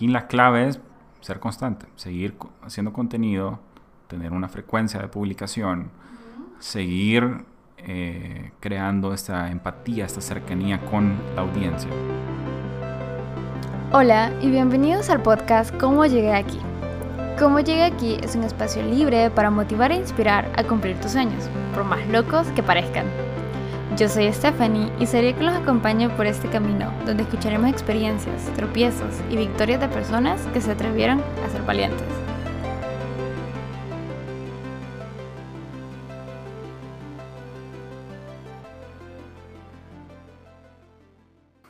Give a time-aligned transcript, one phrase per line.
[0.00, 0.80] aquí la clave es
[1.20, 3.58] ser constante, seguir haciendo contenido,
[4.08, 5.90] tener una frecuencia de publicación,
[6.58, 7.44] seguir
[7.76, 11.90] eh, creando esta empatía, esta cercanía con la audiencia.
[13.92, 16.58] Hola y bienvenidos al podcast Cómo llegué aquí.
[17.38, 21.46] Cómo llegué aquí es un espacio libre para motivar e inspirar a cumplir tus sueños,
[21.74, 23.04] por más locos que parezcan.
[24.00, 29.14] Yo soy Stephanie y seré que los acompañe por este camino, donde escucharemos experiencias, tropiezos
[29.28, 32.06] y victorias de personas que se atrevieron a ser valientes.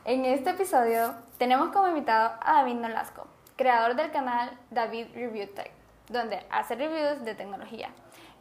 [0.05, 5.73] En este episodio tenemos como invitado a David Nolasco, creador del canal David Review Tech,
[6.07, 7.89] donde hace reviews de tecnología,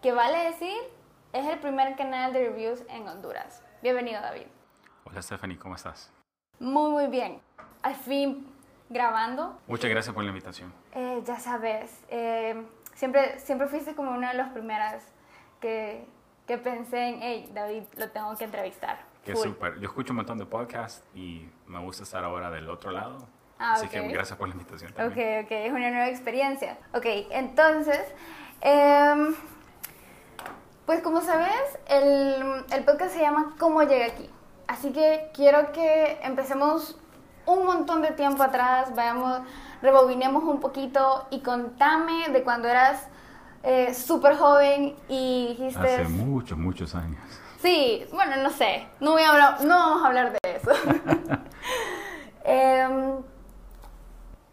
[0.01, 0.77] que vale decir
[1.33, 3.65] es el primer canal de reviews en Honduras.
[3.83, 4.47] Bienvenido, David.
[5.05, 6.13] Hola, Stephanie, ¿cómo estás?
[6.59, 7.41] Muy, muy bien.
[7.83, 8.47] Al fin
[8.91, 9.59] grabando.
[9.67, 10.71] Muchas gracias por la invitación.
[10.95, 12.63] Eh, ya sabes, eh,
[12.95, 15.03] siempre, siempre fuiste como una de las primeras
[15.61, 16.05] que,
[16.47, 18.99] que pensé en, hey, David, lo tengo que entrevistar.
[19.25, 19.79] Qué súper.
[19.81, 23.29] Yo escucho un montón de podcasts y me gusta estar ahora del otro lado.
[23.59, 25.41] Ah, Así que gracias por la invitación también.
[25.41, 26.77] Ok, ok, es una nueva experiencia.
[26.93, 28.13] Ok, entonces,
[28.61, 29.35] eh,
[30.91, 34.29] pues como sabes, el, el podcast se llama ¿Cómo llegué aquí?
[34.67, 36.99] Así que quiero que empecemos
[37.47, 39.43] un montón de tiempo atrás, vayamos,
[39.83, 43.07] rebobinemos un poquito y contame de cuando eras
[43.63, 45.79] eh, súper joven y dijiste...
[45.79, 47.23] Hace muchos, muchos años.
[47.63, 50.73] Sí, bueno, no sé, no, voy a hablar, no vamos a hablar de eso.
[52.45, 53.15] eh,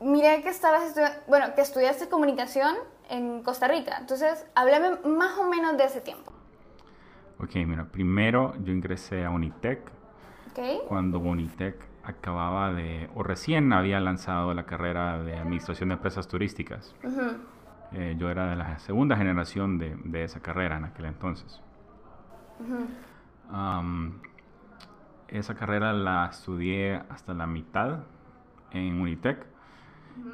[0.02, 2.76] miré que estabas estudiando, bueno, que estudiaste comunicación
[3.10, 3.98] en Costa Rica.
[4.00, 6.32] Entonces, háblame más o menos de ese tiempo.
[7.40, 9.80] Ok, mira, primero yo ingresé a Unitec.
[10.52, 10.80] Okay.
[10.88, 16.96] Cuando Unitec acababa de, o recién había lanzado la carrera de Administración de Empresas Turísticas.
[17.92, 21.62] eh, yo era de la segunda generación de, de, esa carrera en aquel entonces.
[23.52, 24.14] um,
[25.28, 28.00] esa carrera la estudié hasta la mitad
[28.72, 29.46] en Unitec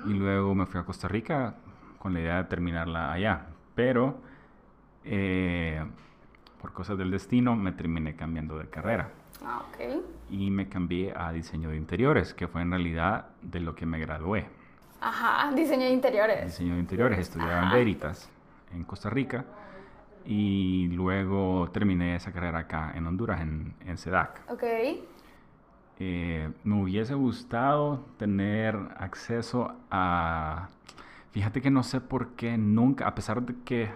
[0.06, 1.56] y luego me fui a Costa Rica
[2.04, 3.46] con la idea de terminarla allá.
[3.76, 4.18] Pero
[5.06, 5.82] eh,
[6.62, 9.10] por cosas del destino me terminé cambiando de carrera.
[9.44, 10.02] Ah, okay.
[10.30, 14.00] Y me cambié a diseño de interiores, que fue en realidad de lo que me
[14.00, 14.48] gradué.
[15.00, 16.46] Ajá, diseño de interiores.
[16.46, 17.68] Diseño de interiores, estudiaba Ajá.
[17.68, 18.30] en Veritas,
[18.74, 19.46] en Costa Rica.
[20.26, 24.52] Y luego terminé esa carrera acá en Honduras, en, en SEDAC.
[24.52, 24.64] Ok.
[26.00, 30.68] Eh, me hubiese gustado tener acceso a...
[31.34, 33.90] Fíjate que no sé por qué nunca, a pesar de que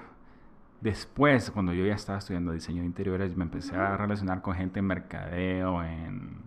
[0.81, 4.80] después, cuando yo ya estaba estudiando diseño de interiores, me empecé a relacionar con gente
[4.80, 6.38] en mercadeo, en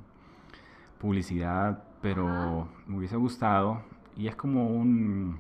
[0.99, 3.85] publicidad, pero me hubiese gustado,
[4.17, 5.39] y es como un...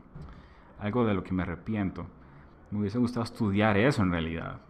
[0.78, 2.06] algo de lo que me arrepiento,
[2.70, 4.60] me hubiese gustado estudiar eso en realidad,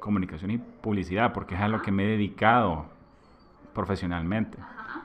[0.00, 2.86] comunicación y publicidad, porque es a lo que me he dedicado
[3.72, 4.58] profesionalmente.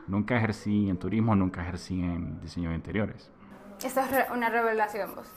[0.07, 3.31] Nunca ejercí en turismo, nunca ejercí en diseño de interiores.
[3.83, 5.27] Esa es re una revelación, vos.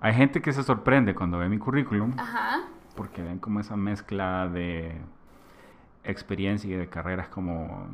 [0.00, 2.62] Hay gente que se sorprende cuando ve mi currículum, Ajá.
[2.96, 5.00] porque ven como esa mezcla de
[6.04, 7.86] experiencia y de carreras como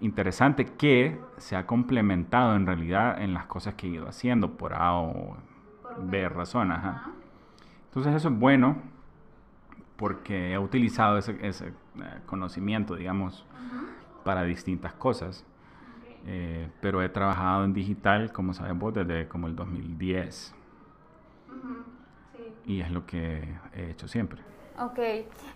[0.00, 4.74] interesante que se ha complementado en realidad en las cosas que he ido haciendo por
[4.74, 5.36] A o
[5.98, 6.72] B razón.
[6.72, 7.10] Ajá.
[7.86, 8.76] Entonces eso es bueno
[9.96, 11.72] porque he utilizado ese, ese eh,
[12.26, 14.24] conocimiento, digamos, uh -huh.
[14.24, 15.44] para distintas cosas.
[16.26, 20.54] Eh, pero he trabajado en digital, como sabemos, desde como el 2010.
[21.48, 21.84] Uh -huh.
[22.36, 22.72] sí.
[22.72, 23.42] Y es lo que
[23.74, 24.42] he hecho siempre.
[24.80, 24.98] Ok,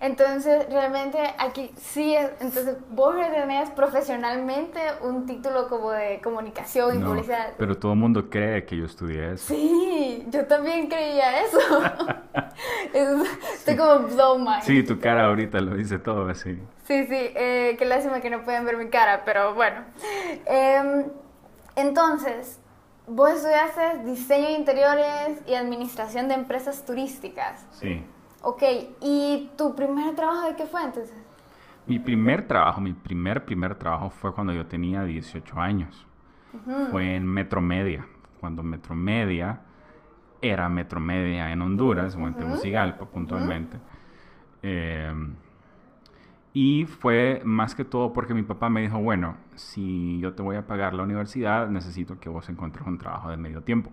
[0.00, 7.08] entonces realmente aquí sí, entonces vos tenés profesionalmente un título como de comunicación y no,
[7.08, 7.54] publicidad.
[7.56, 9.54] Pero todo el mundo cree que yo estudié eso.
[9.54, 11.58] Sí, yo también creía eso.
[12.92, 13.76] Estoy sí.
[13.76, 14.62] como blow mind.
[14.62, 16.58] Sí, tu cara ahorita lo dice todo así.
[16.86, 19.84] Sí, sí, eh, qué lástima que no pueden ver mi cara, pero bueno.
[20.44, 21.06] Eh,
[21.76, 22.60] entonces,
[23.06, 27.64] vos estudiaste diseño de interiores y administración de empresas turísticas.
[27.72, 28.04] Sí.
[28.46, 28.62] Ok,
[29.00, 31.16] ¿y tu primer trabajo de qué fue entonces?
[31.86, 36.06] Mi primer trabajo, mi primer, primer trabajo fue cuando yo tenía 18 años.
[36.52, 36.90] Uh -huh.
[36.90, 38.06] Fue en Metromedia,
[38.40, 39.60] cuando Metromedia
[40.42, 42.24] era Metromedia en Honduras, uh -huh.
[42.24, 43.78] o en Tegucigalpa puntualmente.
[43.78, 44.62] Uh -huh.
[44.62, 45.34] eh,
[46.52, 50.56] y fue más que todo porque mi papá me dijo, bueno, si yo te voy
[50.56, 53.90] a pagar la universidad, necesito que vos encuentres un trabajo de medio tiempo.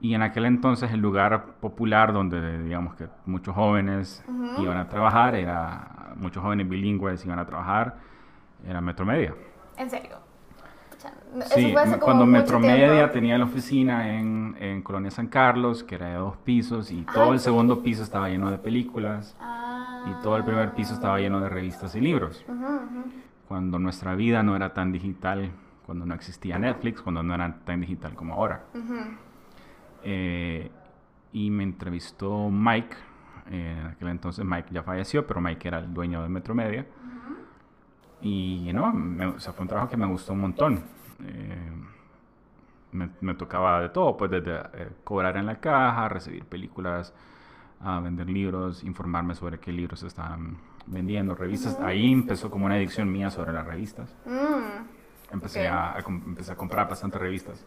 [0.00, 4.62] Y en aquel entonces el lugar popular donde digamos que muchos jóvenes uh -huh.
[4.62, 7.96] iban a trabajar, era muchos jóvenes bilingües iban a trabajar,
[8.66, 9.34] era Metromedia.
[9.76, 10.16] ¿En serio?
[11.54, 13.12] Sí, cuando Metromedia tiempo.
[13.12, 17.30] tenía la oficina en, en Colonia San Carlos, que era de dos pisos, y todo
[17.30, 20.04] Ah, el segundo piso estaba lleno de películas, Ah.
[20.08, 22.44] y todo el primer piso estaba lleno de revistas y libros.
[22.48, 23.04] Ujú, ujú.
[23.46, 25.50] Cuando nuestra vida no era tan digital,
[25.84, 28.64] cuando no existía Netflix, cuando no era tan digital como ahora.
[28.74, 28.94] Ujú.
[30.08, 30.70] Eh,
[31.32, 32.96] y me entrevistó Mike,
[33.50, 36.86] eh, en aquel entonces Mike ya falleció, pero Mike era el dueño de Metromedia.
[38.22, 40.80] Y no, me- o sea, fue un trabajo que me gustó un montón.
[41.24, 41.70] Eh,
[42.92, 47.12] me, me tocaba de todo, pues desde eh, cobrar en la caja, recibir películas,
[47.80, 50.56] a vender libros, informarme sobre qué libros estaban
[50.86, 51.78] vendiendo, revistas.
[51.80, 54.14] Ahí empezó como una adicción mía sobre las revistas.
[54.24, 55.32] Mm.
[55.34, 57.66] Empecé, a, a empecé a comprar bastantes revistas.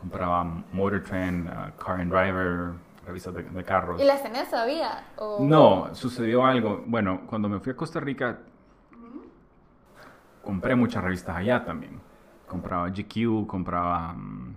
[0.00, 2.72] Compraba Motor Trend, uh, Car and Driver,
[3.06, 4.00] revistas de, de carros.
[4.00, 5.02] ¿Y las tenés todavía?
[5.16, 6.84] ¿O- No, sucedió algo.
[6.86, 8.38] Bueno, cuando me fui a Costa Rica,
[10.44, 12.00] compré muchas revistas allá también.
[12.48, 14.54] Compraba GQ, compraba mm,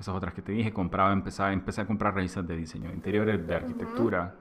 [0.00, 3.46] esas otras que te dije, compraba, empezaba, empecé a comprar revistas de diseño de interiores,
[3.46, 4.34] de arquitectura,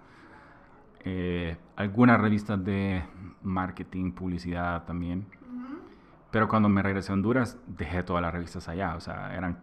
[1.03, 3.03] eh, algunas revistas de
[3.41, 5.25] marketing, publicidad también.
[6.31, 8.95] Pero cuando me regresé a Honduras, dejé todas las revistas allá.
[8.95, 9.57] O sea, eran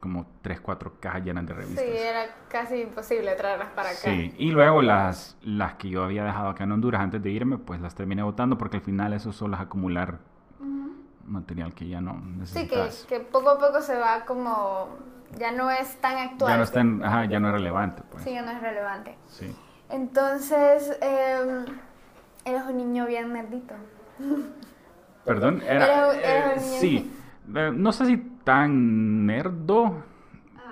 [0.00, 1.84] como 3, 4 cajas llenas de Sí, revistas.
[1.84, 3.98] era casi imposible traerlas para acá.
[3.98, 7.58] Sí, y luego las, las que yo había dejado acá en Honduras antes de irme,
[7.58, 10.18] pues las terminé botando porque al final eso solo es acumular
[11.26, 12.20] material que ya no Sí,
[12.66, 13.04] que, necesitas.
[13.08, 14.88] que poco a poco se va como...
[15.38, 16.52] Ya no es tan actual.
[16.52, 18.24] ya no está en- ajá, ya no es relevante, pues.
[18.24, 19.14] Sí, ya no es relevante.
[19.26, 19.54] Sí.
[19.90, 21.64] Entonces, eh,
[22.46, 23.74] eres un niño bien nerdito.
[25.26, 26.80] Perdón, Era era, un- era un eh, niño.
[26.80, 27.12] sí,
[27.54, 30.02] Eh, no sé si tan nerdo,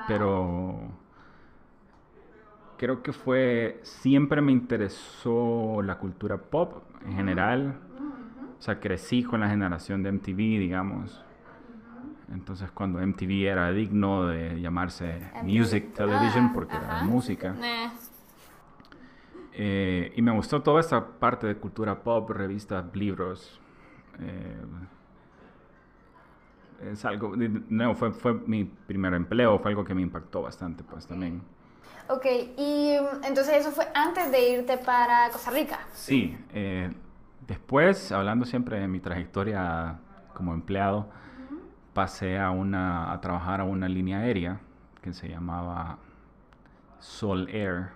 [0.07, 0.79] pero
[2.77, 7.79] creo que fue, siempre me interesó la cultura pop en general.
[8.59, 11.23] O sea, crecí con la generación de MTV, digamos.
[12.33, 15.43] Entonces, cuando MTV era digno de llamarse MTV.
[15.45, 17.55] Music Television, Ah, porque era música.
[17.61, 17.89] Eh,
[19.59, 23.59] Eh, y me gustó toda esta parte de cultura pop, revistas, libros.
[24.19, 24.57] eh,
[26.83, 27.35] es algo,
[27.69, 31.43] no, fue, fue mi primer empleo, fue algo que me impactó bastante, pues también.
[32.09, 32.27] ok,
[32.57, 32.93] y
[33.25, 35.81] entonces eso fue antes de irte para Costa Rica.
[35.93, 36.93] Sí, eh,
[37.47, 39.99] después, hablando siempre de mi trayectoria
[40.35, 41.09] como empleado,
[41.95, 44.61] pasé a, una, a trabajar a una línea aérea
[45.01, 45.99] que se llamaba
[46.99, 47.89] Sol Air,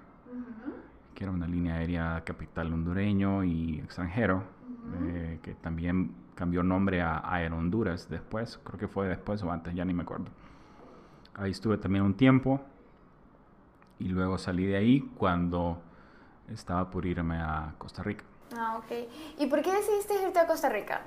[1.15, 4.43] que era una línea aérea capital hondureño y extranjero,
[5.03, 9.75] eh, que también cambió nombre a Air Honduras después, creo que fue después o antes,
[9.75, 10.25] ya ni me acuerdo.
[11.35, 12.63] Ahí estuve también un tiempo
[13.99, 15.83] y luego salí de ahí cuando
[16.49, 18.25] estaba por irme a Costa Rica.
[18.57, 18.91] Ah, ok.
[19.39, 21.03] ¿Y por qué decidiste irte a Costa Rica?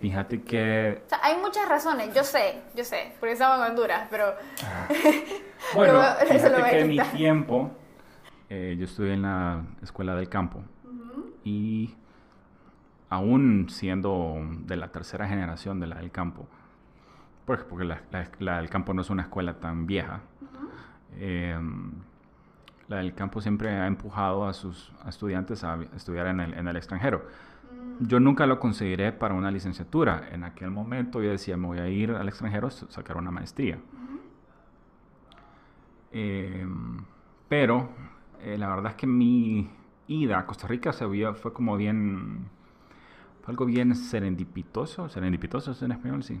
[0.00, 4.06] Fíjate que, O sea, hay muchas razones, yo sé, yo sé, porque estaba en Honduras,
[4.10, 4.34] pero...
[5.74, 7.70] bueno, Lo- eso lo fíjate a que en mi tiempo,
[8.50, 10.62] eh, yo estuve en la escuela del campo
[11.42, 11.94] y
[13.10, 14.36] aún siendo
[14.66, 16.48] de la tercera generación de la del campo,
[17.44, 20.20] porque, porque la, la- la del campo no es una escuela tan vieja,
[21.16, 21.58] eh,
[22.88, 26.66] la del campo siempre ha empujado a sus a estudiantes a estudiar en el, en
[26.68, 27.24] el extranjero.
[28.00, 30.28] Yo nunca lo consideré para una licenciatura.
[30.32, 33.78] En aquel momento yo decía, me voy a ir al extranjero a sacar una maestría.
[36.12, 36.66] Eh,
[37.48, 37.90] pero
[38.42, 39.70] eh, la verdad es que mi
[40.08, 42.46] ida a Costa Rica se vio, fue como bien,
[43.50, 46.40] algo bien serendipitoso, serendipitoso es en español, sí.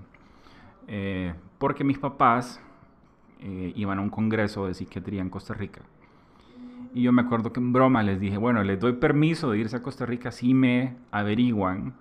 [0.86, 2.60] Eh, porque mis papás
[3.40, 5.82] eh, iban a un congreso de psiquiatría en Costa Rica.
[6.94, 9.76] Y yo me acuerdo que en broma les dije, bueno, les doy permiso de irse
[9.76, 11.94] a Costa Rica si me averiguan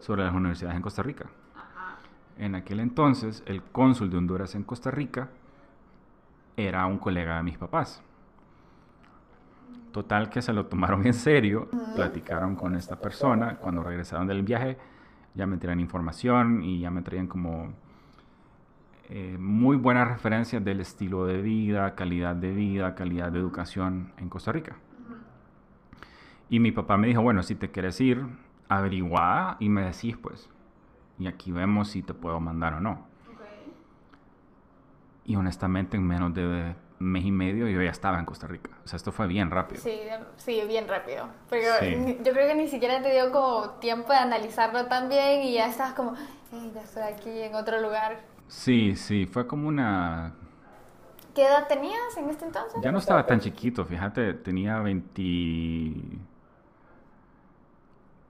[0.00, 1.26] sobre las universidades en Costa Rica.
[2.38, 5.28] En aquel entonces, el cónsul de Honduras en Costa Rica
[6.56, 8.02] era un colega de mis papás.
[9.96, 14.76] Total que se lo tomaron en serio, platicaron con esta persona, cuando regresaron del viaje
[15.34, 17.72] ya me traían información y ya me traían como
[19.08, 24.28] eh, muy buenas referencias del estilo de vida, calidad de vida, calidad de educación en
[24.28, 24.76] Costa Rica.
[26.50, 28.22] Y mi papá me dijo, bueno, si te quieres ir,
[28.68, 30.50] averigua y me decís pues.
[31.18, 33.06] Y aquí vemos si te puedo mandar o no.
[35.24, 38.70] Y honestamente en menos de mes y medio yo ya estaba en Costa Rica.
[38.84, 39.80] O sea, esto fue bien rápido.
[39.82, 39.98] Sí,
[40.36, 41.28] sí, bien rápido.
[41.80, 41.96] Sí.
[41.96, 45.54] ni- yo creo que ni siquiera te dio como tiempo de analizarlo tan bien y
[45.54, 46.14] ya estabas como,
[46.52, 48.18] "Ey, ya estoy aquí en otro lugar.
[48.48, 50.34] Sí, sí, fue como una...
[51.34, 52.80] ¿Qué edad tenías en este entonces?
[52.82, 56.26] Ya no estaba tan chiquito, fíjate, tenía 24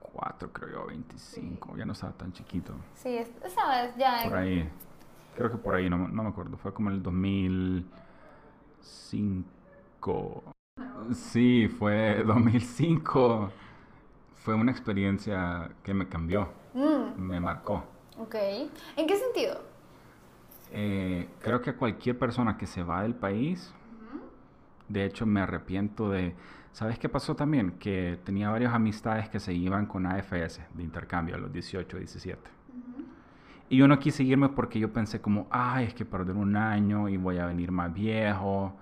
[0.01, 1.77] 24, creo yo, 25.
[1.77, 2.73] Ya no estaba tan chiquito.
[2.95, 4.23] Sí, es- esa vez ya.
[4.27, 4.67] Por ahí.
[5.35, 6.57] Creo que por ahí, no, no me acuerdo.
[6.57, 7.01] Fue como el
[8.81, 10.43] 2005.
[11.13, 13.51] Sí, fue 2005.
[14.35, 17.83] Fue una experiencia que me cambió, Mm, me marcó.
[18.17, 18.35] ok.
[18.95, 19.61] ¿En qué sentido?
[20.71, 23.73] Eh, creo que cualquier persona que se va del país,
[24.87, 26.35] de hecho me arrepiento de...
[26.71, 27.71] ¿Sabes qué pasó también?
[27.79, 32.39] Que tenía varias amistades que se iban con AFS de intercambio a los 18, 17.
[33.69, 37.09] Y yo no quise irme porque yo pensé como, ay, es que perder un año
[37.09, 38.73] y voy a venir más viejo.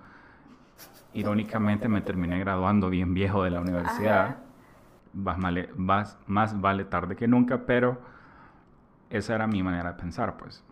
[1.14, 4.36] Irónicamente me terminé graduando bien viejo de la universidad.
[5.14, 8.00] Más, male- más- más vale tarde que nunca, pero
[9.10, 10.62] esa era mi manera de pensar, pues.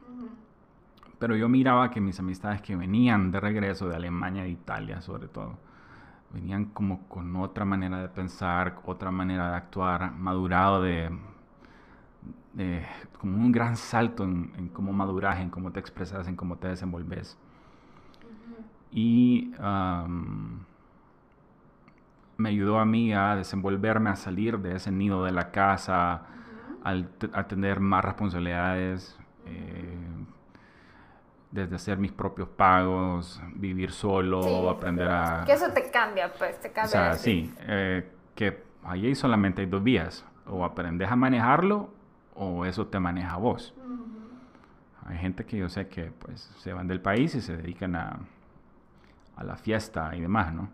[1.18, 5.28] Pero yo miraba que mis amistades que venían de regreso de Alemania e Italia, sobre
[5.28, 5.58] todo,
[6.32, 11.10] venían como con otra manera de pensar, otra manera de actuar, madurado de,
[12.52, 12.84] de-
[13.24, 16.68] como un gran salto en, en cómo maduras, en cómo te expresas, en cómo te
[16.68, 17.38] desenvolves.
[18.92, 20.58] Y am,
[22.36, 26.20] me ayudó a mí a desenvolverme, a salir de ese nido de la casa,
[26.82, 29.96] al t- a tener más responsabilidades, eh,
[31.50, 34.76] desde hacer mis propios pagos, vivir solo, Sí.
[34.76, 35.44] aprender a...
[35.46, 36.90] Que eso te cambia, pues, te O cambia.
[36.90, 41.88] sea, de- sí, eh, que ahí solamente hay dos vías, o aprendes a manejarlo
[42.34, 43.74] o eso te maneja vos.
[45.06, 48.18] Hay gente que yo sé que pues se van del país y se dedican a,
[49.36, 50.68] a la fiesta y demás, ¿no?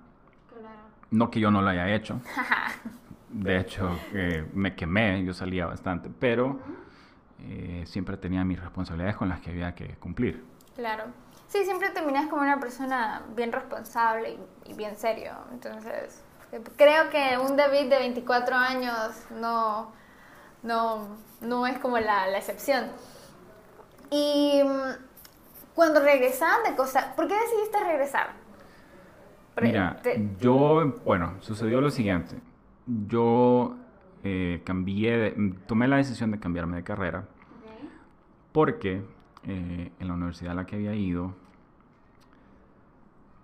[1.10, 2.20] No que yo no lo haya hecho.
[3.30, 6.58] De hecho, eh, me quemé, yo salía bastante, pero
[7.40, 10.44] eh, siempre tenía mis responsabilidades con las que había que cumplir.
[10.74, 11.04] Claro.
[11.46, 15.32] Sí, siempre terminas como una persona bien responsable y, y bien serio.
[15.52, 19.92] Entonces, eh, creo que un David de 24 años no,
[20.62, 22.86] no, no es como la, la excepción.
[24.10, 27.14] Y mm, cuando regresaban de Costa...
[27.16, 28.28] ¿Por qué decidiste regresar?
[29.60, 32.36] Mira, te- yo, bueno, sucedió lo siguiente.
[32.86, 33.76] Yo
[34.24, 37.24] eh, cambié, de- tomé la decisión de cambiarme de carrera
[38.52, 39.02] porque
[39.46, 41.34] eh, en la universidad a la que había ido,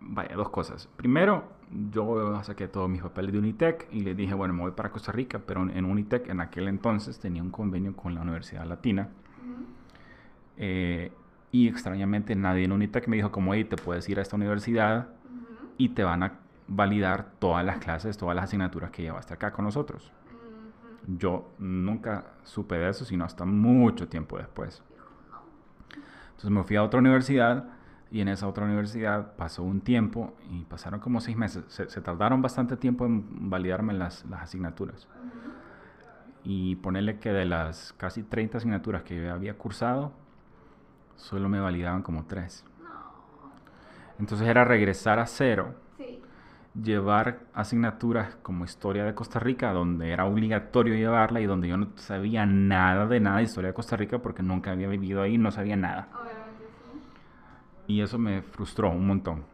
[0.09, 0.89] vaya, dos cosas.
[0.97, 1.45] Primero,
[1.91, 5.13] yo saqué todos mis papeles de Unitec y les dije, bueno, me voy para Costa
[5.13, 9.09] Rica, pero en Unitec en aquel entonces tenía un convenio con la Universidad Latina.
[10.57, 11.13] Eh,
[11.53, 15.09] y extrañamente nadie en Unitec me dijo como, hey, te puedes ir a esta universidad
[15.79, 19.65] y te van a validar todas las clases, todas las asignaturas que llevaste acá con
[19.65, 20.13] nosotros.
[21.07, 24.83] Yo nunca supe de eso, sino hasta mucho tiempo después.
[26.27, 27.76] Entonces me fui a otra universidad
[28.17, 31.65] y en esa otra universidad pasó un tiempo y pasaron como seis meses.
[31.69, 35.07] Se, se tardaron bastante tiempo en validarme las, las asignaturas.
[36.45, 40.13] Y ponerle que de las casi 30 asignaturas que yo había cursado,
[41.17, 42.65] solo me validaban como tres.
[44.19, 46.21] Entonces era regresar a cero Sí.
[46.83, 51.89] llevar asignaturas como historia de Costa Rica, donde era obligatorio llevarla y donde yo no
[51.97, 55.51] sabía nada de nada de historia de Costa Rica porque nunca había vivido ahí, no
[55.51, 56.09] sabía nada.
[57.89, 59.45] Y eso me frustró un montón.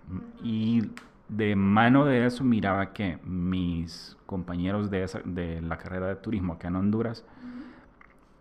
[0.43, 0.83] Y
[1.29, 6.55] de mano de eso miraba que mis compañeros de, esa- de la carrera de turismo
[6.55, 7.25] acá en Honduras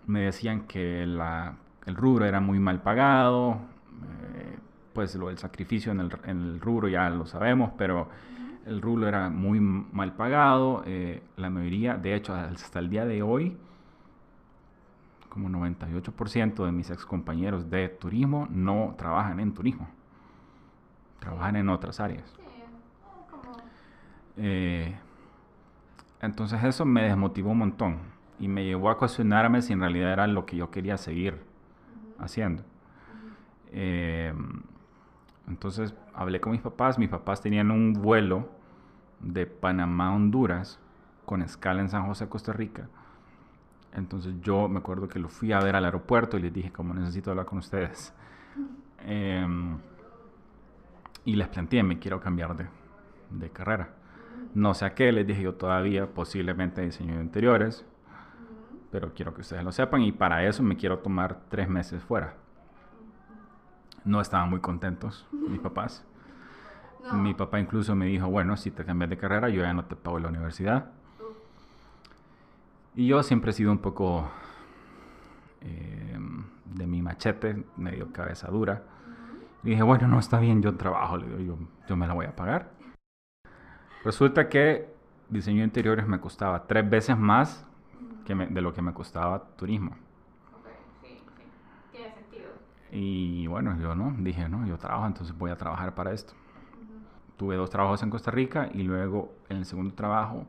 [0.07, 1.19] me decían que el
[1.95, 3.57] rubro era muy mal pagado,
[4.35, 4.57] eh,
[4.93, 8.09] pues lo del sacrificio en el, el rubro ya lo sabemos, pero
[8.65, 13.21] el rubro era muy mal pagado, eh, la mayoría, de hecho hasta el día de
[13.23, 13.57] hoy,
[15.31, 19.87] como 98% de mis excompañeros de turismo no trabajan en turismo,
[21.19, 22.35] trabajan en otras áreas.
[24.35, 24.93] Eh,
[26.21, 27.97] entonces eso me desmotivó un montón
[28.39, 31.41] y me llevó a cuestionarme si en realidad era lo que yo quería seguir
[32.19, 32.63] haciendo.
[33.71, 34.33] Eh,
[35.47, 38.49] entonces hablé con mis papás, mis papás tenían un vuelo
[39.21, 40.77] de Panamá a Honduras
[41.25, 42.89] con escala en San José, Costa Rica.
[43.93, 46.93] Entonces yo me acuerdo que lo fui a ver al aeropuerto y les dije como
[46.93, 48.13] necesito hablar con ustedes.
[49.05, 49.77] Em,
[51.25, 52.67] y les planteé, me quiero cambiar de,
[53.29, 53.89] de carrera.
[54.53, 57.85] No sé a qué, les dije yo todavía, posiblemente diseño de interiores,
[58.91, 62.35] pero quiero que ustedes lo sepan y para eso me quiero tomar tres meses fuera.
[64.03, 66.05] No estaban muy contentos mis papás.
[67.13, 69.95] Mi papá incluso me dijo, bueno, si te cambias de carrera, yo ya no te
[69.95, 70.91] pago la universidad.
[72.95, 74.29] Y yo siempre he sido un poco
[75.61, 76.17] eh,
[76.65, 78.83] de mi machete, medio cabeza dura.
[79.63, 82.25] Y dije, bueno, no está bien, yo trabajo, le digo, yo, yo me la voy
[82.25, 82.71] a pagar.
[84.03, 84.91] Resulta que
[85.29, 87.65] diseño de interiores me costaba tres veces más
[88.25, 89.91] que me- de lo que me costaba turismo.
[89.91, 90.67] Ok,
[91.01, 91.07] sí,
[91.37, 91.43] sí.
[91.91, 92.49] Tiene sentido.
[92.91, 96.33] Y bueno, yo no, dije, no, yo trabajo, entonces voy a trabajar para esto.
[97.37, 100.45] Tuve dos trabajos en Costa Rica y luego en el segundo trabajo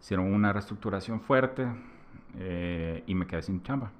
[0.00, 1.66] hicieron una reestructuración fuerte
[2.36, 3.90] eh, y me quedé sin chamba.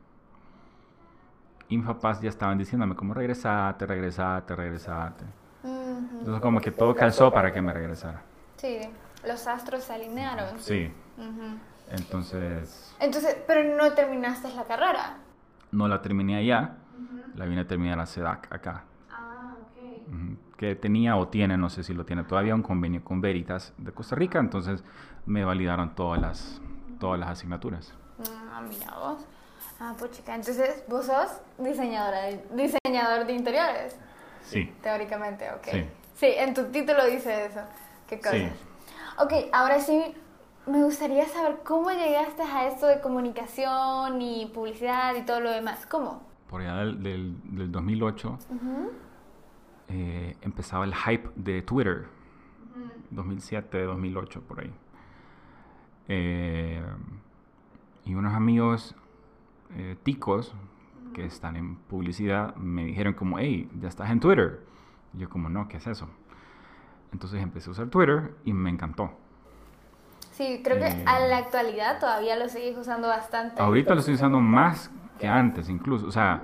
[1.68, 5.24] Y mis papás ya estaban diciéndome como regresate, regresate, regresate.
[5.62, 6.18] Ujú.
[6.20, 8.22] Entonces como que todo calzó para que me regresara.
[8.56, 8.80] Sí,
[9.26, 10.58] los astros se alinearon.
[10.60, 11.58] Sí, Ujú.
[11.90, 15.18] entonces Entonces, pero no terminaste la carrera.
[15.72, 16.76] no la terminé allá,
[17.34, 18.84] la vine a terminar a SEDAC acá.
[20.56, 23.92] Que tenía o tiene, no sé si lo tiene todavía, un convenio con Veritas de
[23.92, 24.82] Costa Rica, entonces
[25.26, 26.60] me validaron todas las,
[26.98, 27.94] todas las asignaturas.
[28.50, 29.24] Ah, mira vos.
[29.80, 33.96] Ah, pues chica, entonces vos sos diseñadora de- diseñador de interiores,
[34.42, 35.66] Sí, teóricamente, ok.
[35.70, 35.84] Sí.
[36.14, 37.60] Sí, en tu título dice eso.
[38.08, 38.32] Qué cosas.
[38.34, 38.48] Sí.
[39.18, 40.02] Ok, ahora sí,
[40.66, 45.86] me gustaría saber cómo llegaste a esto de comunicación y publicidad y todo lo demás.
[45.86, 46.26] ¿Cómo?
[46.48, 48.38] por allá del, del, del 2008
[49.88, 52.06] eh, empezaba el hype de Twitter,
[53.10, 54.72] 2007, 2008, por ahí.
[56.08, 56.82] Eh,
[58.04, 58.94] y unos amigos
[59.76, 60.54] eh, ticos
[61.12, 64.60] que están en publicidad me dijeron como, hey, ya estás en Twitter.
[65.14, 66.08] Y yo como, no, ¿qué es eso?
[67.12, 69.10] Entonces empecé a usar Twitter y me encantó.
[70.32, 71.04] Sí, creo que Eh.
[71.06, 73.60] a la actualidad todavía lo sigues usando bastante.
[73.60, 76.06] Ahorita lo estoy usando más que antes incluso.
[76.06, 76.42] O sea,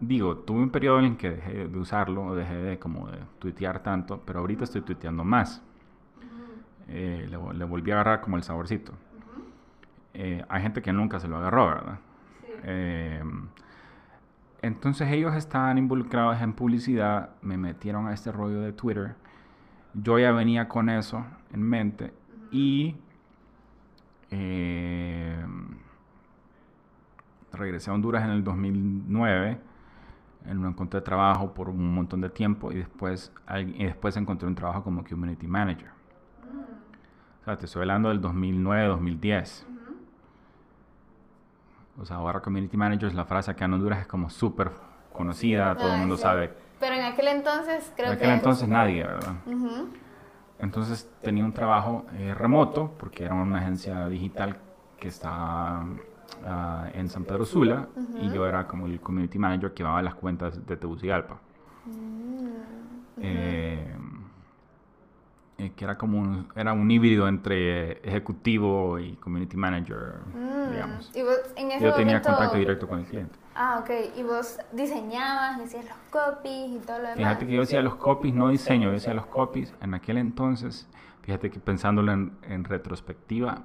[0.00, 3.82] digo, tuve un periodo en el que dejé de usarlo, dejé de como de tuitear
[3.82, 5.62] tanto, pero ahorita estoy tuiteando más.
[6.88, 8.92] Eh, le, vo- le volví a agarrar como el saborcito.
[10.14, 11.98] Eh, hay gente que nunca se lo agarró, ¿verdad?
[12.64, 13.22] Eh,
[14.62, 19.14] entonces ellos estaban involucrados en publicidad, me metieron a este rollo de Twitter.
[19.94, 22.12] Yo ya venía con eso en mente
[22.50, 22.96] y
[24.30, 25.44] eh,
[27.52, 29.58] regresé a Honduras en el 2009.
[30.54, 34.82] No encontré trabajo por un montón de tiempo y después, y después encontré un trabajo
[34.82, 35.90] como Community Manager.
[37.42, 39.64] O sea, te estoy hablando del 2009-2010.
[42.00, 44.70] O sea, ahora Community Manager es la frase acá en Honduras es como súper
[45.12, 46.52] conocida, todo el mundo sabe.
[46.78, 48.24] Pero en aquel entonces creo En que...
[48.24, 49.34] aquel entonces nadie, ¿verdad?
[49.46, 49.88] Ujú.
[50.60, 54.56] Entonces tenía un trabajo eh, remoto, porque era una agencia digital
[54.98, 55.84] que estaba
[56.44, 57.88] ah, en San Pedro Sula,
[58.20, 61.38] y yo era como el community manager que llevaba las cuentas de Tegucigalpa.
[63.20, 63.96] Eh,
[65.58, 71.10] eh, que era como un, era un híbrido entre ejecutivo y community manager, Mm, digamos.
[71.16, 72.28] Y vos en ese Yo tenía momento...
[72.28, 73.36] contacto directo con el cliente.
[73.56, 73.90] Ah, ok.
[74.16, 77.16] Y vos diseñabas, decías los copies y todo lo demás.
[77.16, 79.74] Fíjate que yo decía los copies, no diseño, yo decía los copies.
[79.80, 80.86] En aquel entonces,
[81.22, 83.62] fíjate que pensándolo en, en retrospectiva,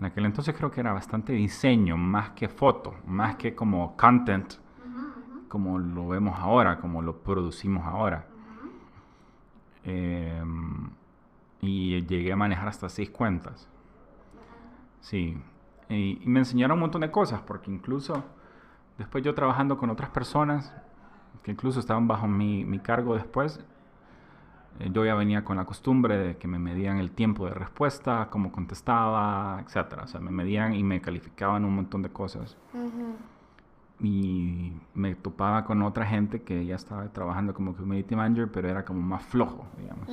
[0.00, 4.54] en aquel entonces creo que era bastante diseño, más que foto, más que como content,
[5.48, 8.26] como lo vemos ahora, como lo producimos ahora.
[9.84, 10.42] Eh,
[11.60, 13.68] y llegué a manejar hasta seis cuentas.
[15.00, 15.36] Sí.
[15.90, 18.24] Y, y me enseñaron un montón de cosas, porque incluso
[18.96, 20.72] después yo trabajando con otras personas,
[21.42, 23.62] que incluso estaban bajo mi, mi cargo después,
[24.92, 28.50] yo ya venía con la costumbre de que me medían el tiempo de respuesta, cómo
[28.50, 30.00] contestaba, etc.
[30.02, 32.56] O sea, me medían y me calificaban un montón de cosas.
[34.00, 38.84] Y me topaba con otra gente que ya estaba trabajando como community manager, pero era
[38.84, 40.08] como más flojo, digamos,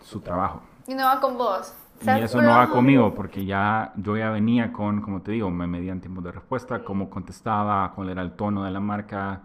[0.00, 0.62] su trabajo.
[0.88, 1.74] Y no va con vos.
[2.02, 5.66] Y eso no va conmigo porque ya yo ya venía con, como te digo, me
[5.66, 9.42] medían tiempos de respuesta, cómo contestaba, cuál era el tono de la marca,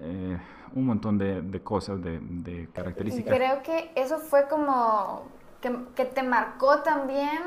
[0.00, 0.38] eh,
[0.74, 3.34] un montón de, de cosas, de, de características.
[3.34, 5.28] creo que eso fue como
[5.60, 7.38] que, que te marcó también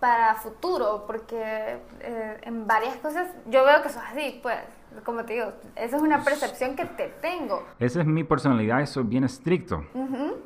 [0.00, 4.56] para futuro, porque eh, en varias cosas yo veo que sos así, pues,
[5.04, 7.62] como te digo, esa es una percepción que te tengo.
[7.78, 10.38] Esa es mi personalidad, eso es bien estricto, Ujú.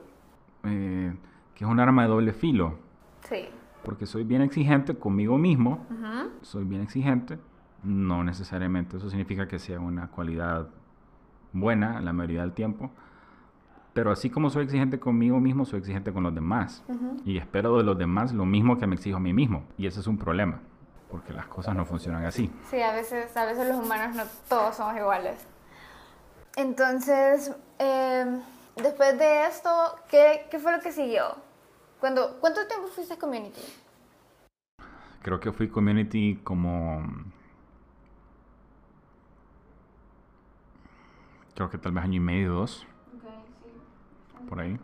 [0.64, 1.14] eh,
[1.55, 2.75] que es un arma de doble filo,
[3.29, 3.49] Sí.
[3.83, 6.31] porque soy bien exigente conmigo mismo, Ujú.
[6.42, 7.38] soy bien exigente,
[7.83, 10.68] no necesariamente eso significa que sea una cualidad
[11.61, 12.90] buena la mayoría del tiempo,
[13.92, 16.85] pero así como soy exigente conmigo mismo, soy exigente con los demás.
[16.88, 17.23] Ujú.
[17.25, 19.64] Y espero de los demás lo mismo que me exijo a mí mismo.
[19.79, 20.61] Y ese es un problema,
[21.11, 22.51] porque las cosas no funcionan así.
[22.71, 25.47] Sí, a veces, a veces los humanos no todos somos iguales.
[26.57, 28.38] Entonces, eh,
[28.77, 29.71] después de esto,
[30.11, 31.37] ¿qué, ¿qué fue lo que siguió?
[32.01, 33.62] Cuando, ¿Cuánto tiempo fuiste Community?
[35.23, 37.03] Creo que fui community como...
[41.57, 42.87] Creo que tal vez año y medio, dos,
[44.49, 44.79] por ahí.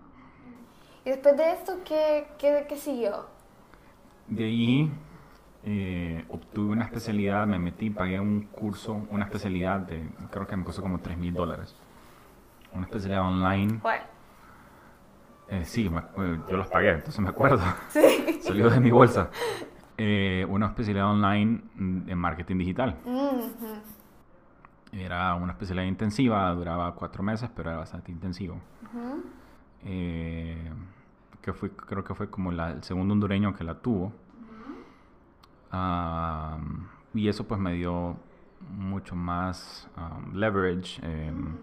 [1.04, 3.26] Y después de esto, ¿qué, qué, qué siguió?
[4.26, 4.90] De ahí
[5.64, 10.64] eh, obtuve una especialidad, me metí, pagué un curso, una especialidad de, creo que me
[10.64, 11.76] costó como 3 mil dólares.
[12.72, 13.78] Una especialidad online.
[13.80, 14.00] ¿Cuál?
[15.48, 17.60] Eh, sí, me- eh, yo los pagué, entonces me acuerdo.
[17.90, 18.40] Sí.
[18.42, 19.28] Salió de mi bolsa.
[19.98, 22.96] Eh, una especialidad online mm, en marketing digital.
[23.04, 23.42] Ujú.
[24.92, 28.60] Era una especialidad intensiva, duraba cuatro meses, pero era bastante intensivo.
[29.84, 30.70] Eh,
[31.40, 34.12] que fue, creo que fue como la- el segundo hondureño que la tuvo.
[37.14, 38.16] Y eso pues me dio
[38.70, 41.58] mucho más um, leverage en,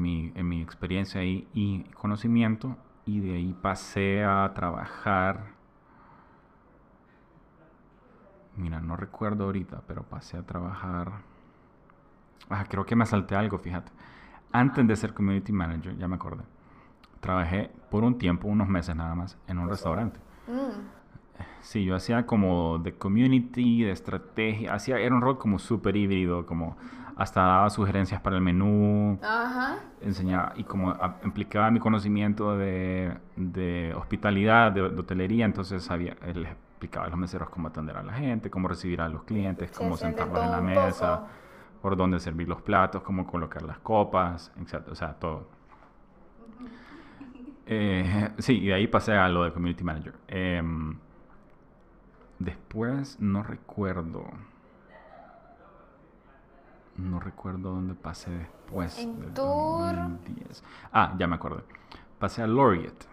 [0.00, 2.76] mi, en mi experiencia y conocimiento.
[3.04, 5.52] Y de ahí pasé a trabajar.
[8.56, 11.12] Mira, no recuerdo ahorita, pero pasé a trabajar.
[12.50, 13.90] Ah, creo que me salté algo, fíjate.
[14.52, 16.44] Antes de ser community manager, ya me acordé.
[17.20, 20.20] Trabajé por un tiempo, unos meses nada más, en un restaurante.
[20.46, 21.02] Mm.
[21.60, 26.44] Sí, yo hacía como de community, de estrategia, hacía, era un rol como súper híbrido,
[26.44, 26.76] como
[27.16, 29.76] hasta daba sugerencias para el menú, Ajá.
[30.00, 36.50] enseñaba y como implicaba mi conocimiento de, de hospitalidad, de, de hotelería, entonces sabía, les
[36.50, 39.96] explicaba a los meseros cómo atender a la gente, cómo recibir a los clientes, cómo
[39.96, 41.28] sentarlos en la mesa, poco.
[41.82, 44.88] Por dónde servir los platos, cómo colocar las copas, etc.
[44.90, 45.48] O sea, todo.
[47.64, 50.14] Eh, sí, y de ahí pasé a lo de Community Manager.
[50.26, 50.98] Em,
[52.40, 54.24] después, no recuerdo.
[56.96, 58.98] No recuerdo dónde pasé después.
[58.98, 59.94] En tour.
[59.94, 60.64] 2010.
[60.92, 61.62] Ah, ya me acordé.
[62.18, 63.06] Pasé a Laureate.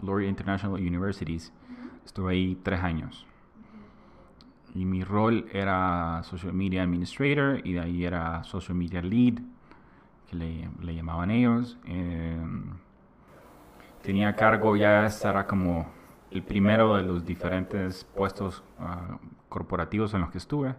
[0.00, 1.52] Laureate International Universities.
[2.06, 3.26] Estuve ahí tres años.
[4.74, 9.40] Y mi rol era Social Media Administrator y de ahí era Social Media Lead,
[10.28, 11.76] que le, le llamaban ellos.
[11.84, 12.64] Em,
[14.02, 15.86] tenía cargo ya, era como
[16.30, 20.74] el primero de los diferentes puestos ah, corporativos en los que estuve.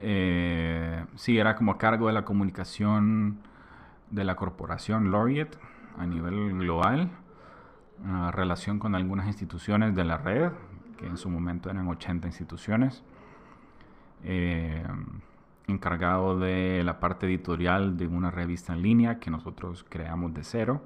[0.00, 3.38] Eh, sí, era como cargo de la comunicación
[4.10, 5.58] de la corporación Laureate
[5.98, 7.10] a nivel global,
[8.06, 10.52] ah, relación con algunas instituciones de la red,
[10.96, 13.02] que en su momento eran 80 instituciones,
[14.24, 14.84] eh,
[15.68, 20.82] encargado de la parte editorial de una revista en línea que nosotros creamos de cero,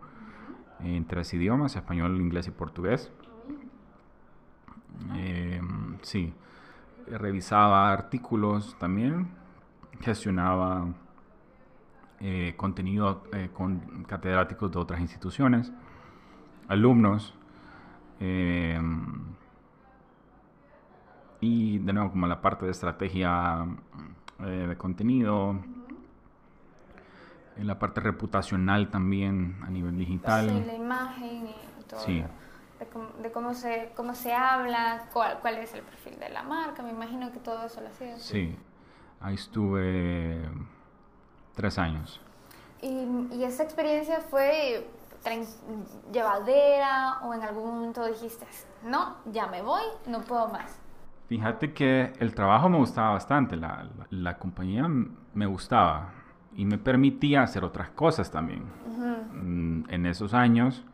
[0.82, 3.12] en tres idiomas, español, inglés y portugués.
[5.14, 5.60] Eh,
[6.02, 6.32] sí,
[7.06, 9.28] revisaba artículos también,
[10.00, 10.86] gestionaba
[12.20, 15.72] eh, contenido eh, con catedráticos de otras instituciones,
[16.68, 17.34] alumnos,
[21.40, 23.66] y de nuevo como la parte de estrategia
[24.40, 25.56] eh, de contenido,
[27.56, 30.48] en la parte reputacional también a nivel digital.
[30.48, 32.00] Sí, la imagen y todo.
[32.00, 32.24] Sí.
[32.78, 36.42] De, cómo, de cómo se, cómo se habla, cuál, cuál es el perfil de la
[36.42, 36.82] marca.
[36.82, 38.16] Me imagino que todo eso lo hacía.
[38.16, 38.56] Sí,
[39.20, 40.40] ahí estuve
[41.54, 42.20] tres años.
[42.80, 44.88] Y, y esa experiencia fue
[46.10, 48.46] llevadera o en algún momento dijiste,
[48.84, 50.78] no, ya me voy, no puedo más.
[51.34, 54.88] Fíjate que el trabajo me gustaba bastante, la, la- la compañía
[55.32, 56.10] me gustaba
[56.56, 58.64] y me permitía hacer otras cosas también.
[59.40, 60.84] Mm, En esos años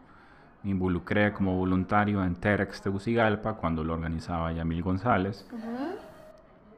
[0.63, 5.49] me involucré como voluntario en TEDx Tegucigalpa cuando lo organizaba Yamil González.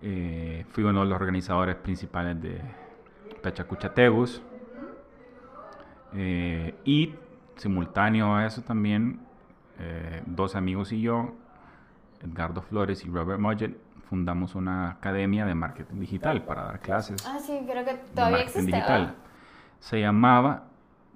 [0.02, 2.60] Eh, fui uno de los organizadores principales de
[3.42, 4.40] Pechacucha Tegus.
[6.14, 7.12] Eh, y
[7.56, 9.18] simultáneo a eso también,
[9.80, 11.34] eh, dos amigos y yo,
[12.22, 13.76] Edgardo Flores y Robert Mudgett,
[14.08, 18.58] fundamos una academia de marketing digital para dar clases Ah, sí, creo que todavía marketing
[18.60, 18.76] existe.
[18.76, 19.14] digital.
[19.80, 20.64] Se llamaba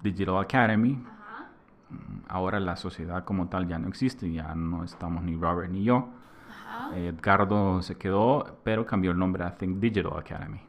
[0.02, 1.02] Digital Academy.
[1.06, 1.46] Ajá.
[1.90, 1.96] Mm,
[2.28, 6.08] Ahora la sociedad como tal ya no existe, ya no estamos ni Robert ni yo.
[6.50, 6.96] Ajá.
[6.96, 10.60] Edgardo se quedó, pero cambió el nombre a Think Digital Academy.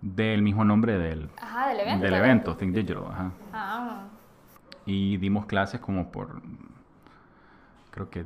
[0.00, 2.04] Del mismo nombre del, Ajá, del evento.
[2.04, 3.04] del evento, Think Digital.
[3.10, 3.30] ajá.
[3.52, 4.02] Ah,
[4.84, 6.40] Y dimos clases como por,
[7.90, 8.24] creo que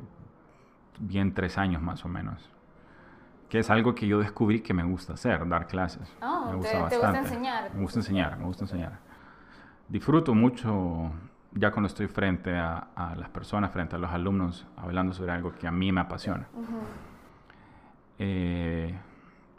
[1.01, 2.49] bien tres años más o menos.
[3.49, 6.09] Que es algo que yo descubrí que me gusta hacer, dar clases.
[6.21, 7.19] Oh, me te- gusta te gusta bastante.
[7.29, 7.71] enseñar.
[7.73, 8.99] Me gusta enseñar, me gusta enseñar.
[9.89, 11.11] Disfruto mucho
[11.53, 15.53] ya cuando estoy frente a, a las personas, frente a los alumnos, hablando sobre algo
[15.53, 16.47] que a mí me apasiona.
[18.19, 18.97] Eh,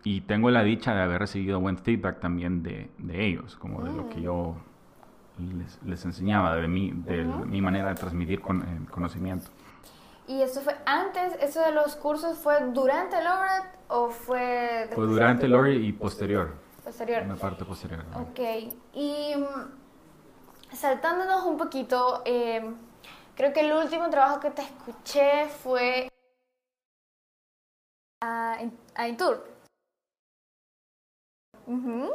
[0.05, 3.93] y tengo la dicha de haber recibido buen feedback también de, de ellos, como de
[3.93, 4.57] lo que yo
[5.39, 9.51] les, les enseñaba, de, mi, de mi manera de transmitir con, eh, conocimiento.
[10.27, 15.07] ¿Y eso fue antes, eso de los cursos fue durante el Laureate o fue Fue
[15.07, 16.55] durante el Lori y posterior,
[16.85, 17.23] posterior?
[17.23, 18.05] en la parte posterior.
[18.07, 18.21] ¿no?
[18.23, 18.41] Ok,
[18.95, 22.73] y mm, saltándonos un poquito, eh,
[23.35, 26.09] Creo que el último trabajo que te escuché fue
[28.21, 28.59] a,
[28.95, 29.45] a Intur.
[31.67, 32.11] Ujú.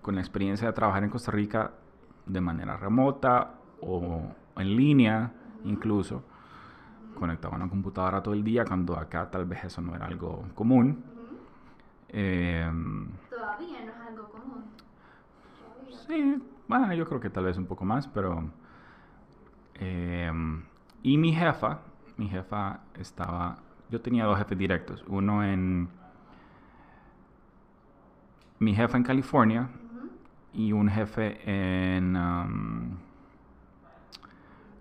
[0.00, 1.72] Con la experiencia de trabajar en Costa Rica
[2.28, 4.22] de manera remota o
[4.56, 5.32] en línea
[5.64, 6.22] incluso,
[7.18, 10.44] conectado a una computadora todo el día, cuando acá tal vez eso no era algo
[10.54, 11.02] común.
[12.08, 14.64] Em, Todavía no es algo común.
[16.06, 18.50] Sí, bueno, yo creo que tal vez un poco más, pero...
[19.74, 20.62] em,
[21.02, 21.80] y mi jefa,
[22.16, 23.58] mi jefa estaba...
[23.90, 25.88] Yo tenía dos jefes directos, uno en...
[28.58, 29.68] Mi jefa en California
[30.52, 32.96] y un jefe en um,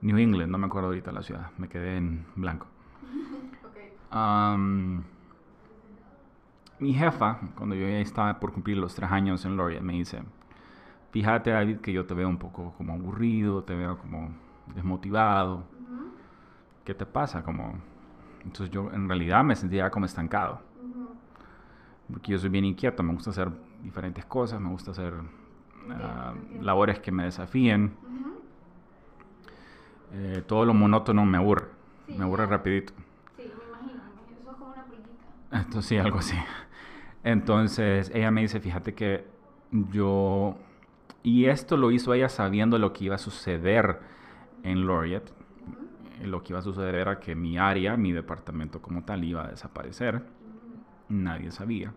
[0.02, 2.68] New England, no me acuerdo ahorita la ciudad, me quedé en blanco.
[4.10, 5.04] Um,
[6.80, 10.24] mi jefa, cuando yo ya estaba por cumplir los tres años en Laureate, me dice,
[11.12, 14.30] fíjate David que yo te veo un poco como aburrido, te veo como
[14.74, 15.64] desmotivado.
[16.86, 17.44] ¿Qué te pasa?
[17.44, 17.74] Como...
[18.44, 20.62] Entonces yo en realidad me sentía como estancado.
[22.10, 23.50] Porque yo soy bien inquieto, me gusta hacer
[23.84, 25.14] diferentes cosas, me gusta hacer
[25.92, 27.94] ah, labores que me desafíen.
[30.14, 31.66] Eh, todo lo monótono me aburre,
[32.08, 32.94] Sí, me aburre rapidito.
[33.36, 34.04] Sí, me imagino,
[34.46, 35.12] me como una pulguita.
[35.52, 36.38] Entonces, sí, algo así.
[37.24, 39.28] Entonces, ella me dice, fíjate que
[39.92, 40.56] yo...
[41.24, 44.00] Y esto lo hizo ella sabiendo lo que iba a suceder
[44.64, 45.34] en Laureate.
[46.24, 49.50] Lo que iba a suceder era que mi área, mi departamento como tal, iba a
[49.50, 50.24] desaparecer.
[51.10, 51.94] Nadie sabía.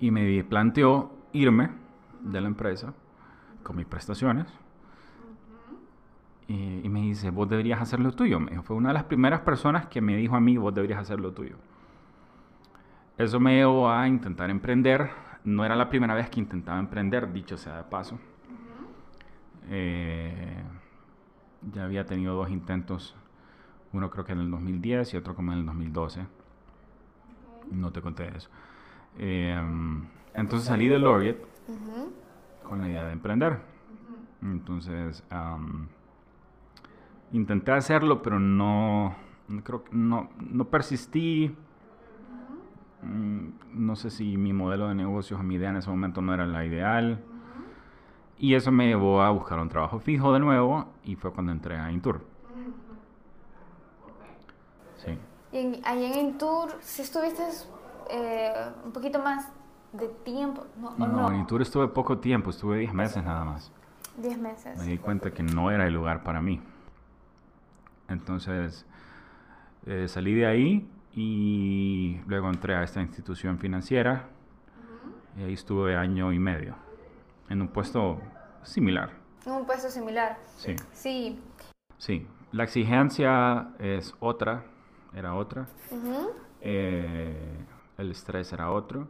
[0.00, 1.70] Y me planteó irme
[2.22, 2.94] de la empresa
[3.62, 4.46] con mis prestaciones.
[6.48, 8.40] Y, y me dice, vos deberías hacer lo tuyo.
[8.40, 11.00] Me dijo, fue una de las primeras personas que me dijo a mí, vos deberías
[11.00, 11.56] hacer lo tuyo.
[13.20, 15.10] Eso me llevó a intentar emprender.
[15.44, 18.18] No era la primera vez que intentaba emprender, dicho sea de paso.
[19.68, 20.62] Eh,
[21.72, 23.14] ya había tenido dos intentos,
[23.92, 26.26] uno creo que en el 2010 y otro como en el 2012.
[27.72, 28.48] No te conté eso.
[29.18, 29.60] Eh,
[30.34, 31.44] entonces salí de Laureate
[32.68, 33.58] con la idea de emprender.
[34.42, 35.88] Entonces am,
[37.32, 39.14] intenté hacerlo, pero no,
[39.48, 41.54] no creo que no, no persistí.
[43.02, 46.34] Mm, No sé si mi modelo de negocios o mi idea en ese momento no
[46.34, 47.22] era la ideal.
[48.38, 51.76] Y eso me llevó a buscar un trabajo fijo de nuevo y fue cuando entré
[51.76, 52.24] a Intur.
[54.96, 55.18] Sí.
[55.52, 57.42] Y en- ahí en Intur, si estuviste
[58.10, 58.52] eh,
[58.84, 59.48] un poquito más
[59.92, 60.88] de tiempo, ¿no?
[60.90, 61.30] ¿O No, no?
[61.32, 63.72] en Intur estuve poco tiempo, estuve 10 meses nada más.
[64.16, 64.76] Diez meses.
[64.78, 66.60] me di cuenta que no era el lugar para mí.
[68.08, 68.84] Entonces
[69.86, 74.28] eh, salí de ahí y luego entré a esta institución financiera
[75.38, 76.74] y ahí estuve año y medio
[77.48, 78.20] en un puesto
[78.62, 79.10] similar.
[79.46, 80.38] Un puesto similar.
[80.56, 81.40] Sí, Sí.
[81.98, 82.26] sí.
[82.52, 84.64] La exigencia es otra,
[85.14, 85.66] era otra.
[85.90, 86.30] Ujú.
[86.60, 87.64] Eh,
[87.96, 89.06] el estrés era otro,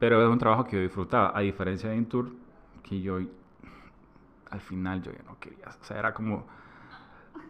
[0.00, 2.32] pero es un trabajo que yo disfrutaba, a diferencia de Intur,
[2.82, 3.20] que yo
[4.50, 6.46] al final yo ya no quería, o sea, era como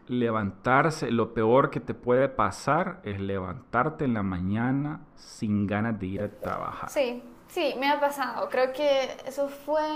[0.08, 6.06] levantarse, lo peor que te puede pasar es levantarte en la mañana sin ganas de
[6.06, 6.90] ir a trabajar.
[6.90, 8.48] Sí, sí, me ha pasado.
[8.48, 9.86] Creo que eso fue...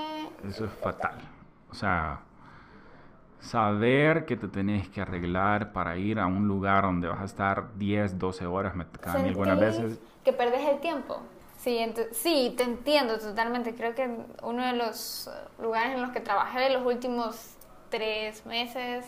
[0.44, 1.18] Eso es fatal.
[1.68, 2.20] O sea,
[3.40, 7.76] saber que te tenés que arreglar para ir a un lugar donde vas a estar
[7.76, 10.00] 10, 12 horas, me mí algunas veces.
[10.22, 11.22] Que perdés el tiempo.
[11.64, 13.74] Sí, sí, te entiendo totalmente.
[13.74, 14.06] Creo que
[14.42, 17.54] uno de los lugares en los que trabajé los últimos
[17.88, 19.06] tres meses,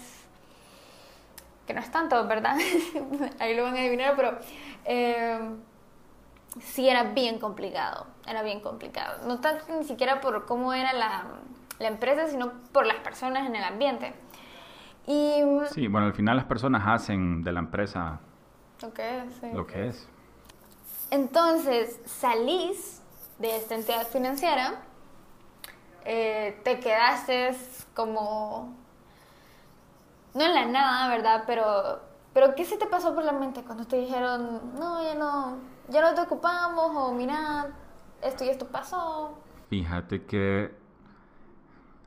[1.67, 2.57] que no es tanto, ¿verdad?
[3.41, 4.39] Ahí lo van a adivinar, pero
[4.87, 5.39] eh,
[6.63, 8.07] sí era bien complicado.
[8.27, 9.27] Era bien complicado.
[9.29, 11.25] No tanto ni siquiera por cómo era la,
[11.79, 14.15] la empresa, sino por las personas en el ambiente.
[15.07, 15.43] Y...
[15.73, 18.19] Sí, bueno, al final las personas hacen de la empresa
[18.83, 18.99] Ok,
[19.41, 19.51] sí.
[19.53, 20.09] lo que es.
[21.11, 23.03] Entonces salís
[23.39, 24.83] de esta entidad financiera,
[26.05, 27.57] eh, te quedaste
[27.95, 28.75] como,
[30.35, 31.45] no en la nada, ¿verdad?
[31.47, 32.01] Pero,
[32.33, 36.01] pero ¿qué se te pasó por la mente cuando te dijeron, no, ya no, ya
[36.01, 37.69] no te ocupamos o mira,
[38.23, 39.39] esto y esto pasó?
[39.69, 40.75] Fíjate que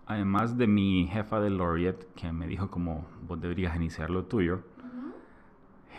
[0.06, 4.64] además de mi jefa de Laureate, que me dijo como vos deberías iniciar lo tuyo,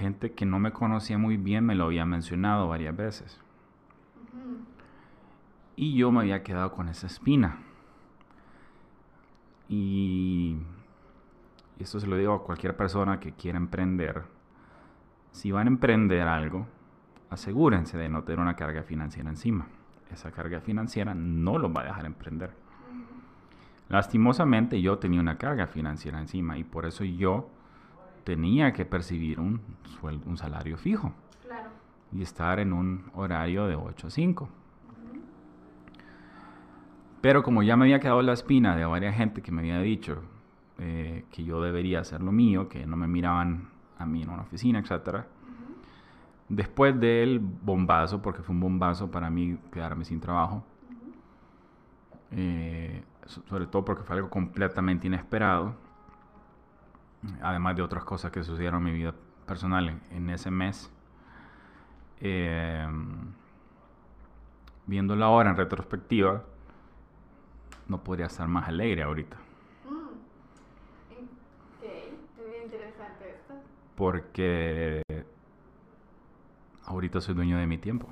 [0.00, 3.40] gente que no me conocía muy bien me lo había mencionado varias veces.
[5.76, 7.58] Y yo me había quedado con esa espina.
[9.68, 10.56] Y
[11.78, 14.24] esto se lo digo a cualquier persona que quiera emprender.
[15.32, 16.66] Si van a emprender algo,
[17.30, 19.68] asegúrense de no tener una carga financiera encima.
[20.10, 22.50] Esa carga financiera no los va a dejar emprender.
[23.88, 27.50] Lastimosamente yo tenía una carga financiera encima y por eso yo
[28.24, 29.60] tenía que percibir un,
[30.00, 31.12] sueldo, un salario fijo
[31.46, 31.70] Claro.
[32.12, 34.48] y estar en un horario de 8 a 5.
[37.20, 40.22] Pero como ya me había quedado la espina de varias gente que me había dicho
[40.78, 44.42] eh, que yo debería hacer lo mío, que no me miraban a mí en una
[44.42, 45.24] oficina, etc.
[46.48, 50.64] Después del bombazo, porque fue un bombazo para mí quedarme sin trabajo,
[52.32, 55.74] eh, so- sobre todo porque fue algo completamente inesperado,
[57.42, 59.14] además de otras cosas que sucedieron en mi vida
[59.46, 60.90] personal en, en ese mes.
[62.20, 62.86] Eh,
[64.86, 66.42] viéndolo ahora en retrospectiva,
[67.88, 69.36] no podría estar más alegre ahorita.
[69.86, 73.54] Ok, es bien interesante esto.
[73.96, 75.02] Porque
[76.86, 78.08] ahorita soy dueño de mi tiempo.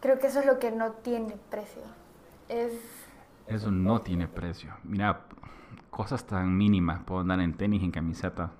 [0.00, 1.82] Creo que eso es lo que no tiene precio.
[2.48, 2.72] Es...
[3.46, 4.74] Eso no tiene precio.
[4.84, 5.26] Mira,
[5.94, 7.00] cosas tan mínimas.
[7.04, 8.50] Puedo andar en tenis, en camiseta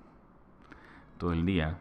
[1.17, 1.77] todo el día.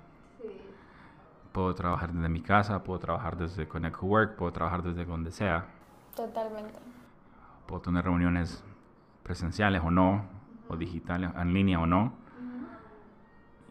[1.52, 5.66] Puedo trabajar desde mi casa, puedo trabajar desde Connect Work, puedo trabajar desde donde sea.
[6.16, 6.74] Totalmente.
[7.66, 8.64] Puedo tener reuniones
[9.22, 10.24] presenciales o no,
[10.66, 12.12] o digitales, en línea o no.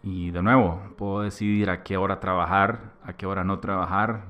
[0.04, 4.24] Y de nuevo, puedo decidir a qué hora trabajar, a qué hora no trabajar,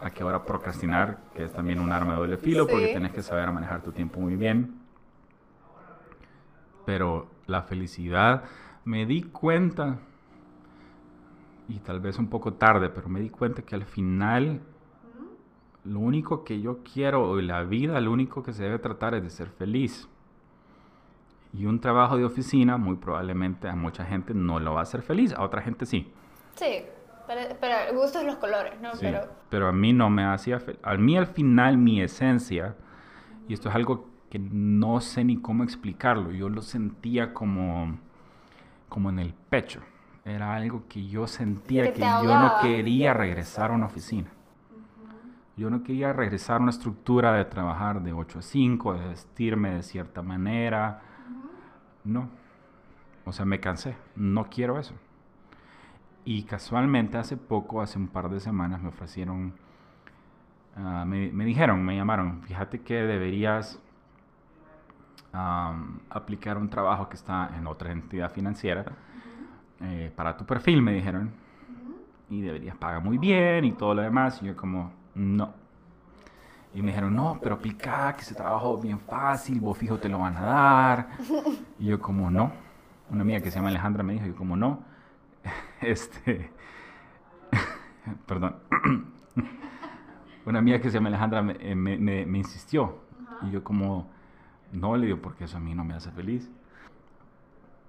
[0.00, 2.92] a qué hora procrastinar, que es también un arma de doble filo, porque Sí.
[2.92, 4.81] tienes que saber manejar tu tiempo muy bien.
[6.84, 8.44] Pero la felicidad,
[8.84, 9.98] me di cuenta,
[11.68, 14.60] y tal vez un poco tarde, pero me di cuenta que al final
[15.84, 19.14] lo único que yo quiero, o en la vida, lo único que se debe tratar
[19.14, 20.08] es de ser feliz.
[21.52, 25.02] Y un trabajo de oficina, muy probablemente a mucha gente no lo va a hacer
[25.02, 26.10] feliz, a otra gente sí.
[26.54, 26.82] Sí,
[27.26, 28.94] pero, pero el gusto es los colores, ¿no?
[28.94, 30.80] Sí, Pero pero a mí no me hacía feliz.
[30.82, 32.74] A mí al final mi esencia,
[33.48, 37.98] y esto es algo que no sé ni cómo explicarlo, yo lo sentía como,
[38.88, 39.82] como en el pecho.
[40.24, 44.30] Era algo que yo sentía Que yo no quería regresar a una oficina.
[45.54, 49.74] Yo no quería regresar a una estructura de trabajar de 8 a 5, de vestirme
[49.74, 51.02] de cierta manera.
[52.02, 52.30] No.
[53.26, 53.96] O sea, me cansé.
[54.16, 54.94] No quiero eso.
[56.24, 59.52] Y casualmente hace poco, hace un par de semanas, me ofrecieron,
[60.74, 63.78] ah, me, me dijeron, me llamaron, fíjate que deberías
[66.10, 68.84] aplicar un trabajo que está en otra entidad financiera
[69.80, 71.30] eh, para tu perfil, me dijeron.
[72.28, 74.40] Y deberías pagar muy bien y todo lo demás.
[74.42, 75.52] Y yo como, no.
[76.74, 80.08] Y me dijeron, no, pero aplica, que ese trabajo es bien fácil, vos fijo te
[80.08, 81.08] lo van a dar.
[81.78, 82.52] Y yo como, no.
[83.10, 84.80] Una amiga que se llama Alejandra me dijo, yo como, no.
[85.80, 86.50] Este,
[88.26, 88.56] perdón.
[90.46, 92.98] Una amiga que se llama Alejandra me, eh, me- me- me insistió.
[93.42, 94.10] Y yo como,
[94.72, 96.50] no, le digo, porque eso a mí no me hace feliz.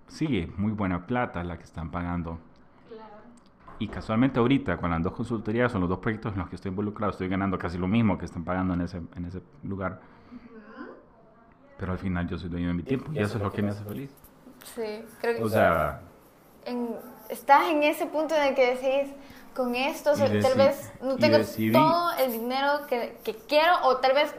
[0.08, 2.38] Sí, es muy buena plata la que están pagando.
[3.80, 6.69] Y casualmente ahorita, con las dos consultorías, son los dos proyectos en los que estoy
[6.69, 10.00] involucrado, estoy ganando casi lo mismo que están pagando en ese, en ese lugar.
[11.78, 13.69] Pero al final yo soy dueño de mi tiempo y eso es lo que me
[13.69, 14.12] hace feliz.
[14.76, 16.02] sí, creo que O sea,
[16.65, 16.96] en-
[17.30, 19.13] estás en ese punto en el que decís,
[19.56, 23.17] con esto o sea, Y tal vez no y tengo decidí- todo el dinero que,
[23.24, 24.34] que quiero o tal vez,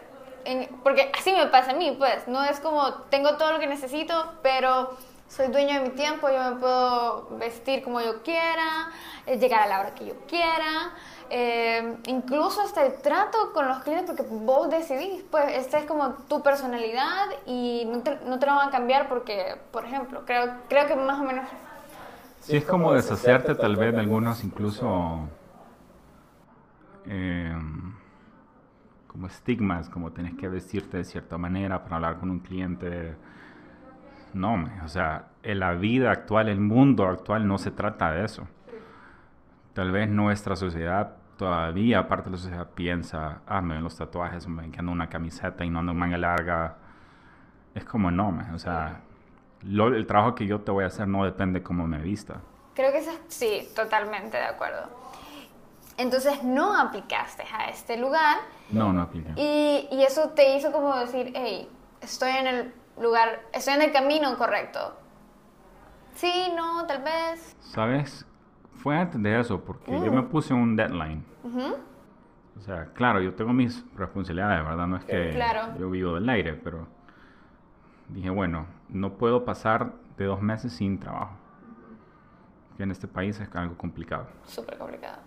[0.44, 3.66] en- porque así me pasa a mí, pues, no es como tengo todo lo que
[3.66, 4.96] necesito, pero
[5.28, 8.88] soy dueño de mi tiempo, yo me puedo vestir como yo quiera,
[9.26, 10.92] eh, llegar a la hora que yo quiera,
[11.30, 16.10] eh, incluso hasta el trato con los clientes, porque vos decidís, pues, esta es como
[16.28, 20.52] tu personalidad y no te, no te lo van a cambiar porque, por ejemplo, creo,
[20.68, 21.48] creo que más o menos
[22.40, 25.20] sí es como deshacerte tal vez de algunos incluso
[27.06, 27.93] em,
[29.14, 33.14] como estigmas, como tenés que vestirte de cierta manera para hablar con un cliente.
[34.32, 38.48] No, o sea, en la vida actual, el mundo actual no se trata de eso.
[39.72, 44.48] Tal vez nuestra sociedad todavía, parte de la sociedad, piensa, ah, me ven los tatuajes,
[44.48, 46.74] me ven que ando una camiseta y no ando manga larga.
[47.72, 49.00] Es como no, me, o sea,
[49.62, 52.40] lo- el trabajo que yo te voy a hacer no depende cómo me vista.
[52.74, 54.88] Creo que eso, sí, totalmente de acuerdo.
[55.96, 58.38] Entonces no aplicaste a este lugar
[58.70, 59.32] No, no aplica.
[59.36, 61.68] y, y eso te hizo como decir, hey,
[62.00, 64.96] estoy en el lugar, estoy en el camino correcto.
[66.14, 67.56] Sí, no, tal vez.
[67.60, 68.26] ¿Sabes?
[68.76, 71.24] Fue antes de eso, porque yo me puse un deadline.
[71.42, 71.76] Ujú.
[72.58, 74.86] O sea, claro, yo tengo mis responsabilidades, ¿verdad?
[74.86, 75.76] No es que Claro.
[75.78, 76.86] yo vivo del aire, pero
[78.08, 81.32] dije, bueno, no puedo pasar de dos meses sin trabajo.
[82.76, 84.26] Que en este país es algo complicado.
[84.46, 85.18] Súper complicado.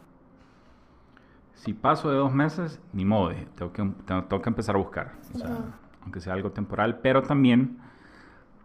[1.58, 5.14] Si paso de dos meses, ni modo, tengo que, tengo, tengo que empezar a buscar.
[5.34, 5.58] O sea,
[6.04, 7.80] aunque sea algo temporal, pero también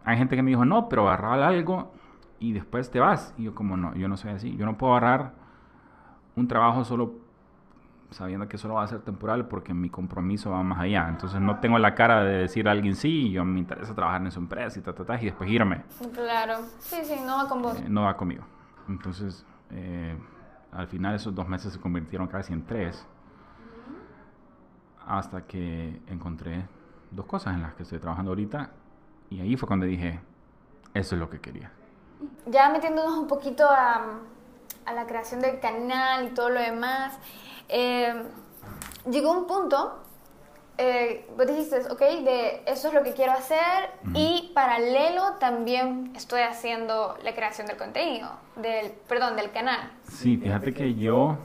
[0.05, 1.91] hay gente que me dijo, no, pero agarrar algo
[2.39, 3.33] y después te vas.
[3.37, 5.33] Y yo como no, yo no soy así, yo no puedo agarrar
[6.35, 7.23] un trabajo solo
[8.11, 11.07] sabiendo que solo va a ser temporal porque mi compromiso va más allá.
[11.09, 14.31] Entonces no tengo la cara de decir a alguien sí, yo me interesa trabajar en
[14.31, 15.83] su empresa y ta, ta, ta, y después irme.
[16.13, 17.79] Claro, sí, sí, no va con vos.
[17.79, 18.43] Eh, no va conmigo.
[18.87, 20.15] Entonces, eh,
[20.75, 23.05] al final esos dos meses se convirtieron casi en tres.
[25.05, 26.65] Hasta que encontré
[27.11, 28.71] dos cosas en las que estoy trabajando ahorita.
[29.29, 30.19] Y ahí fue cuando dije,
[30.93, 31.71] eso es lo que quería.
[32.45, 34.19] Ya metiéndonos un poquito a,
[34.93, 37.17] la creación del canal y todo lo demás.
[37.69, 38.23] Eh,
[39.09, 40.03] llegó un punto,
[40.77, 46.41] eh, vos dijiste, ok, de eso es lo que quiero hacer y paralelo también estoy
[46.41, 49.91] haciendo la creación del contenido, del, perdón, del canal.
[50.03, 51.37] Sí, fíjate que yo,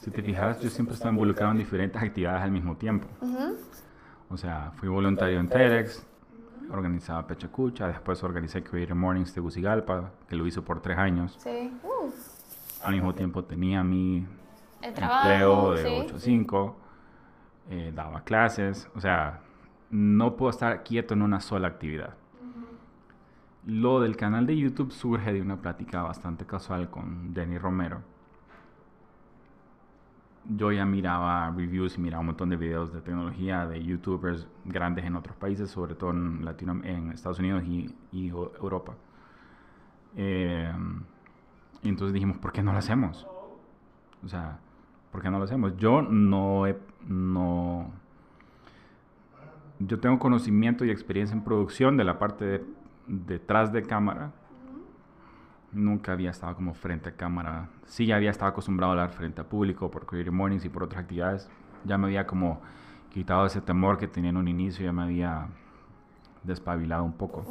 [0.00, 3.06] si te fijas, yo siempre estaba involucrado en diferentes actividades al mismo tiempo.
[4.30, 6.06] O sea, fui voluntario en TEDx,
[6.70, 11.36] organizaba Pechacucha, después organizé Creative Mornings de Gucigalpa, que lo hice por tres años.
[11.42, 11.70] Sí.
[11.82, 12.10] Uh,
[12.84, 14.26] Al mismo tiempo tenía mi
[14.80, 15.96] el empleo trabajo, de sí.
[16.06, 16.76] 8 a 5,
[17.68, 19.40] eh, daba clases, o sea,
[19.90, 22.14] no puedo estar quieto en una sola actividad.
[23.66, 28.02] Lo del canal de YouTube surge de una plática bastante casual con Jenny Romero.
[30.56, 35.04] Yo ya miraba reviews y miraba un montón de videos de tecnología de youtubers grandes
[35.04, 38.94] en otros países, sobre todo en, Latino, en Estados Unidos y, y Eu- Europa.
[40.16, 40.72] Eh,
[41.82, 43.26] y entonces dijimos, ¿por qué no lo hacemos?
[44.24, 44.58] O sea,
[45.10, 45.76] ¿por qué no lo hacemos?
[45.76, 47.90] Yo no he, no...
[49.78, 52.64] Yo tengo conocimiento y experiencia en producción de la parte de-
[53.06, 54.30] detrás de cámara.
[55.72, 57.68] Nunca había estado como frente a cámara.
[57.86, 60.82] Sí, ya había estado acostumbrado a hablar frente a público por Creative Mornings y por
[60.82, 61.48] otras actividades.
[61.84, 62.60] Ya me había como
[63.10, 65.46] quitado ese temor que tenía en un inicio, ya me había
[66.42, 67.44] despabilado un poco.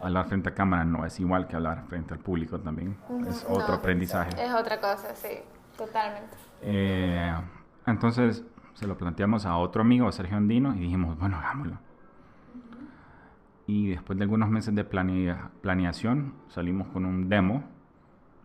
[0.00, 2.96] Hablar frente a cámara no es igual que hablar frente al público también.
[3.26, 4.30] Es otro No, aprendizaje.
[4.44, 5.38] Es otra cosa, sí,
[5.76, 6.36] totalmente.
[6.62, 7.34] Eh,
[7.86, 8.44] entonces
[8.74, 11.78] se lo planteamos a otro amigo, a Sergio Andino, y dijimos, bueno, hagámoslo.
[13.66, 17.64] Y después de algunos meses de planea- planeación, salimos con un demo.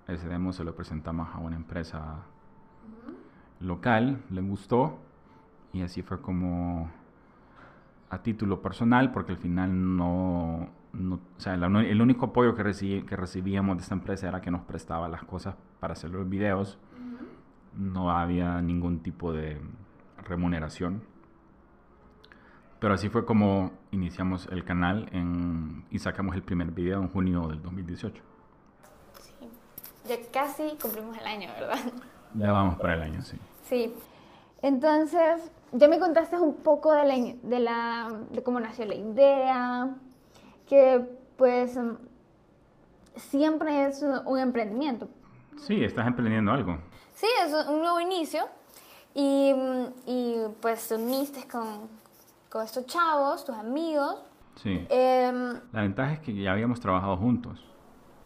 [0.07, 2.19] Ese demo se lo presentamos a una empresa
[3.59, 4.97] local, le gustó,
[5.73, 6.89] y así fue como
[8.09, 12.63] a título personal, porque al final no, no- o sea, la el único apoyo que,
[12.63, 16.27] reci- que recibíamos de esta empresa era que nos prestaba las cosas para hacer los
[16.27, 16.79] videos.
[17.79, 19.59] No había ningún tipo de
[20.25, 21.01] remuneración.
[22.79, 27.47] Pero así fue como iniciamos el canal en- y sacamos el primer video en junio
[27.47, 28.21] del 2018.
[29.21, 29.33] Sí.
[30.07, 31.77] Ya casi cumplimos el año, ¿verdad?
[32.35, 33.37] Ya vamos para el año, sí.
[33.63, 33.93] Sí.
[34.61, 39.95] Entonces, ya me contaste un poco de, la, de, la, de cómo nació la idea,
[40.67, 41.05] que
[41.37, 41.95] pues mm,
[43.15, 45.09] siempre es un emprendimiento.
[45.57, 46.77] Sí, estás emprendiendo algo.
[47.19, 48.47] Sí, es un nuevo inicio
[49.13, 51.89] y, mm, y pues te uniste con,
[52.49, 54.15] con estos chavos, tus amigos.
[54.61, 54.85] Sí.
[54.89, 57.59] Em, La ventaja es que ya habíamos trabajado juntos.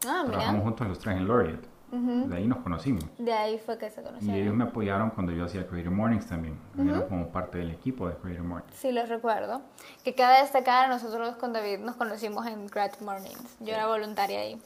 [0.06, 1.74] ah, Trabajamos mira, juntos los tres en Laureate.
[1.96, 3.04] De ahí nos conocimos.
[3.20, 4.36] de ahí fue que se Y conocieron.
[4.42, 6.60] ellos me apoyaron cuando yo hacía Creative Mornings también.
[6.76, 8.76] Eran como parte del equipo de Creative Mornings.
[8.76, 9.62] Sí, los recuerdo.
[10.04, 13.58] Que cabe destacar, nosotros con David nos conocimos en Creative Mornings.
[13.60, 14.60] Yo era voluntaria ahí.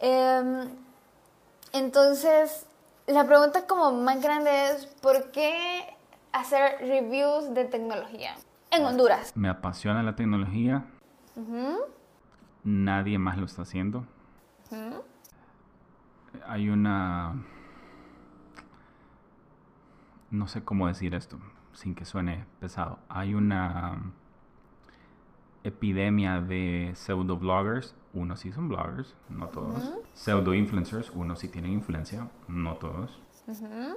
[0.00, 0.68] Em,
[1.72, 2.66] entonces,
[3.06, 5.96] la pregunta como más grande es, ¿por qué
[6.32, 8.34] hacer reviews de tecnología
[8.70, 9.32] en Honduras?
[9.36, 10.84] Me apasiona la tecnología.
[12.64, 14.06] Nadie más lo está haciendo.
[16.46, 17.34] Hay una...
[20.30, 21.38] No sé cómo decir esto
[21.72, 22.98] sin que suene pesado.
[23.08, 24.12] Hay una
[25.64, 27.94] epidemia de pseudo bloggers.
[28.14, 29.92] Unos sí son bloggers, no todos.
[30.12, 33.20] Pseudo influencers, unos sí tienen influencia, no todos.
[33.46, 33.96] Ujú.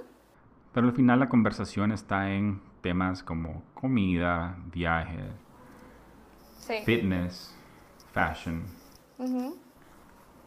[0.72, 5.32] Pero al final la conversación está en temas como comida, viajes,
[6.58, 6.74] Sí.
[6.84, 7.54] fitness,
[8.12, 8.64] fashion,
[9.18, 9.56] Ujú.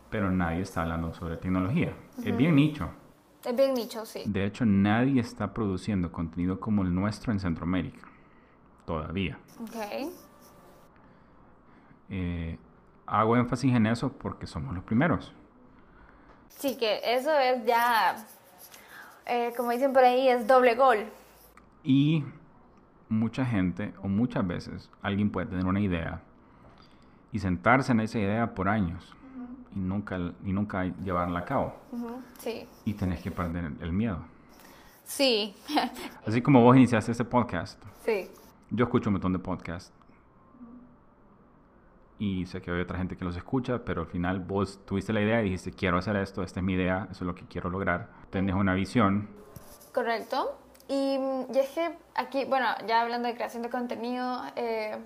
[0.09, 1.93] pero nadie está hablando sobre tecnología.
[2.24, 2.89] Es bien nicho.
[3.45, 4.24] Es bien nicho, sí.
[4.26, 8.07] De hecho, nadie está produciendo contenido como el nuestro en Centroamérica.
[8.86, 9.38] Todavía.
[9.61, 10.11] Ok.
[12.10, 12.57] Eh,
[13.05, 15.34] hago énfasis en eso porque somos los primeros.
[16.49, 18.16] Sí, que eso es ya,
[19.26, 21.05] eh, como dicen por ahí, es doble gol.
[21.84, 22.24] Y
[23.07, 26.22] mucha gente, o muchas veces, alguien puede tener una idea
[27.32, 29.16] y sentarse en esa idea por años
[29.76, 31.76] y, nunca, y nunca llevarla a cabo.
[32.39, 32.68] Sí.
[32.86, 34.20] Y tenés que perder el miedo.
[35.03, 35.55] Sí.
[36.26, 38.30] Así como vos iniciaste este podcast, sí.
[38.70, 39.93] yo escucho un montón de podcasts
[42.20, 45.22] y sé que hay otra gente que los escucha, pero al final vos tuviste la
[45.22, 47.70] idea y dijiste, quiero hacer esto, esta es mi idea, eso es lo que quiero
[47.70, 48.09] lograr.
[48.30, 49.30] Tenés una visión.
[49.93, 50.57] Correcto.
[50.88, 51.17] Y,
[51.53, 54.97] y es que aquí, bueno, ya hablando de creación de contenido, eh,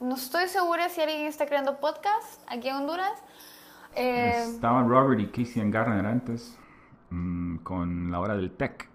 [0.00, 3.22] no estoy segura si alguien está creando podcast aquí en Honduras.
[3.96, 6.56] Eh, Estaban Robert y Casey Garner antes
[7.10, 8.88] mm, con la hora del tech.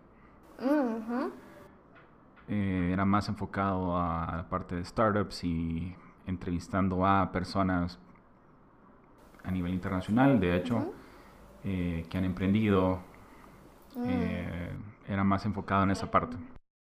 [0.59, 1.31] ujú.
[2.47, 5.95] Eh, era más enfocado a la parte de startups y
[6.27, 7.97] entrevistando a personas
[9.43, 10.93] a nivel internacional, de hecho,
[11.63, 12.99] eh, que han emprendido.
[13.97, 14.71] eh,
[15.07, 16.35] era más enfocado en esa parte.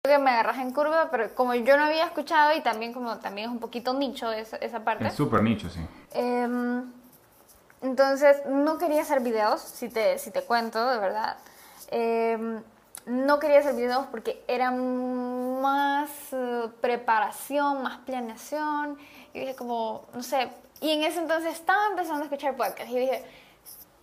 [0.04, 3.18] Creo que me agarras en curva, pero como yo no había escuchado y también como
[3.20, 5.08] también es un poquito nicho esa, esa parte.
[5.08, 5.80] Es súper nicho, sí.
[6.14, 6.84] Em,
[7.82, 11.38] entonces, no quería hacer videos, si te, si te cuento, de verdad.
[11.92, 12.62] Em,
[13.06, 18.98] no quería hacer videos porque era más eh, preparación, más planeación.
[19.34, 20.50] Y dije como, no sé,
[20.84, 22.92] y en ese entonces estaba empezando a escuchar podcasts.
[22.92, 23.24] Y dije,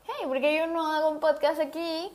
[0.05, 2.11] hey, ¿por qué yo no hago un podcast aquí?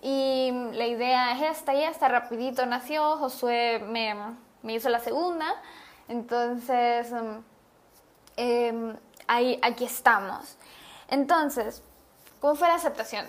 [0.00, 4.14] Y la idea es esta y esta, rapidito nació, Josué me,
[4.62, 5.46] me hizo la segunda.
[6.06, 7.42] Entonces, em,
[8.36, 8.96] em,
[9.26, 10.58] ahí, aquí estamos.
[11.08, 11.82] Entonces,
[12.38, 13.26] ¿cómo fue la aceptación?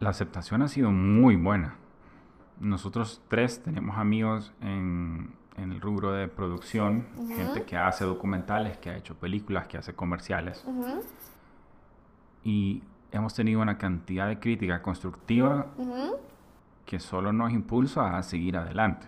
[0.00, 1.76] La aceptación ha sido muy buena.
[2.60, 8.90] Nosotros tres tenemos amigos en, en el rubro de producción, gente que hace documentales, que
[8.90, 10.64] ha hecho películas, que hace comerciales.
[10.66, 11.02] Ujú,
[12.44, 12.82] Y
[13.12, 16.16] hemos tenido una cantidad de crítica constructiva ujú,
[16.86, 19.06] que solo nos impulsa a seguir adelante.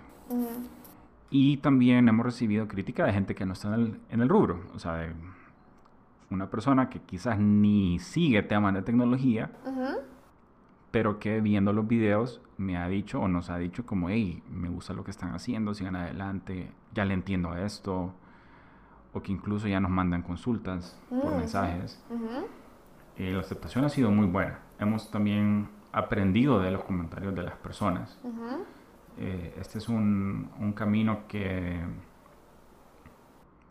[1.30, 4.61] Y también hemos recibido crítica de gente que no está en el, en el rubro.
[4.74, 5.12] O sea, de
[6.30, 9.51] una persona que quizás ni sigue temas de tecnología.
[10.91, 14.68] Pero que viendo los videos me ha dicho o nos ha dicho como, hey, me
[14.68, 18.12] gusta lo que están haciendo, sigan adelante, ya le entiendo a esto,
[19.12, 22.05] o que incluso ya nos mandan consultas por Mm, mensajes.
[23.16, 24.61] Eh, la aceptación ha sido muy buena.
[24.78, 28.18] Hemos también aprendido de los comentarios de las personas.
[29.18, 31.80] Eh, este es un, un camino que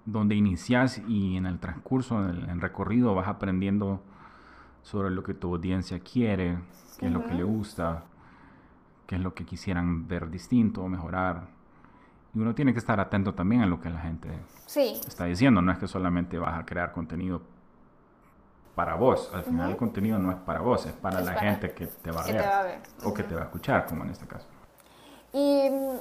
[0.06, 4.02] donde inicias y en el transcurso, en el, en el recorrido, vas aprendiendo
[4.82, 6.58] sobre lo que tu audiencia quiere,
[7.00, 8.04] qué es lo que le gusta,
[9.08, 11.48] qué es lo que quisieran ver distinto o mejorar.
[12.36, 14.30] Y uno tiene que estar atento también a lo que la gente
[14.68, 15.62] Sí, está diciendo.
[15.62, 17.42] No es que solamente vas a crear contenido
[18.76, 19.32] para vos.
[19.34, 21.88] Al final el contenido no es para vos, es para Es la para- gente que
[21.88, 22.42] te va a que ver.
[22.46, 22.80] va a ver.
[23.04, 24.46] O que te va a escuchar, como en este caso.
[25.34, 25.98] y mm,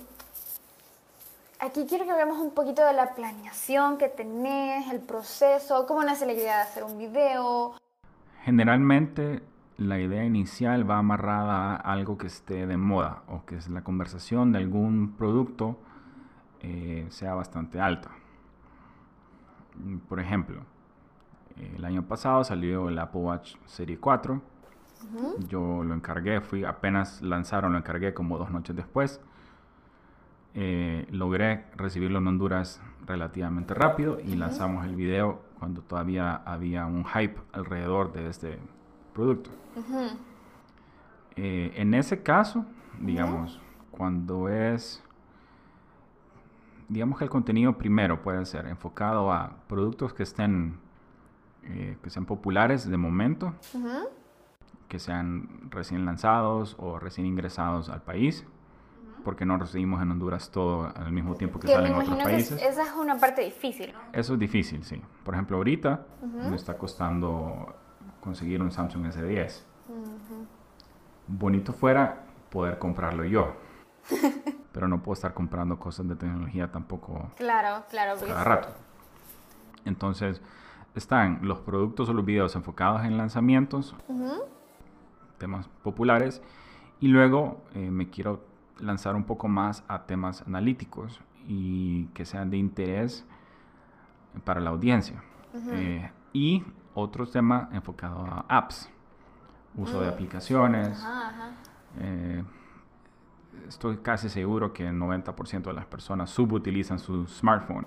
[1.60, 6.24] aquí quiero que hablemos un poquito de la planeación que tenés, el proceso, cómo nace
[6.26, 7.74] la idea de hacer un video.
[8.44, 9.42] Generalmente
[9.78, 13.82] la idea inicial va amarrada a algo que esté de moda o que es la
[13.82, 15.78] conversación de algún producto
[16.60, 18.10] eh, sea bastante alta.
[20.08, 20.62] Por ejemplo,
[21.76, 24.42] el año pasado salió el Apple Watch Serie 4.
[25.48, 29.20] Yo lo encargué, fui apenas lanzaron, lo encargué como dos noches después.
[30.54, 37.04] Eh, logré recibirlo en Honduras relativamente rápido y lanzamos el video cuando todavía había un
[37.04, 38.58] hype alrededor de este
[39.18, 39.50] producto.
[39.74, 40.16] Ujú,
[41.34, 42.64] Eh, en ese caso,
[43.00, 43.60] digamos,
[43.90, 45.02] cuando es,
[46.88, 50.78] digamos que el contenido primero puede ser enfocado a productos que estén,
[51.64, 54.08] eh, que sean populares de momento, ujú,
[54.88, 58.44] que sean recién lanzados o recién ingresados al país,
[59.24, 62.62] porque no recibimos en Honduras todo al mismo tiempo que, Que sale en otros países.
[62.62, 63.98] esa es una parte difícil, ¿no?
[64.12, 65.00] Eso es difícil, sí.
[65.24, 66.06] Por ejemplo, ahorita
[66.48, 67.74] me está costando
[68.20, 69.62] conseguir un Samsung S10.
[71.26, 73.54] Bonito fuera poder comprarlo yo,
[74.72, 78.18] pero no puedo estar comprando cosas de tecnología tampoco Claro, claro.
[78.26, 78.68] cada rato.
[79.84, 80.40] Entonces,
[80.94, 83.94] están los productos o los videos enfocados en lanzamientos,
[85.38, 86.42] temas populares,
[87.00, 88.44] y luego eh, me quiero
[88.78, 93.24] lanzar un poco más a temas analíticos y que sean de interés
[94.44, 95.22] para la audiencia.
[95.72, 96.62] Eh, y
[96.94, 98.88] otro tema enfocado a apps,
[99.76, 100.98] uso de aplicaciones.
[100.98, 101.50] Ajá, ajá.
[102.00, 102.44] Eh,
[103.66, 107.86] estoy casi seguro que el 90% de las personas subutilizan su smartphone.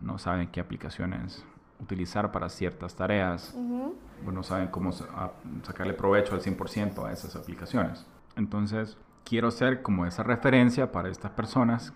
[0.00, 1.44] No saben qué aplicaciones
[1.80, 3.54] utilizar para ciertas tareas.
[3.56, 8.06] o No saben cómo sacarle provecho al 100% a esas aplicaciones.
[8.36, 11.92] Entonces, quiero ser como esa referencia para estas personas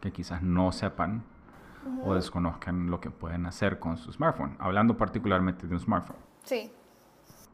[0.00, 1.24] que quizás no sepan
[2.04, 4.56] o desconozcan lo que pueden hacer con su smartphone.
[4.58, 6.16] Hablando particularmente de un smartphone.
[6.42, 6.70] Sí.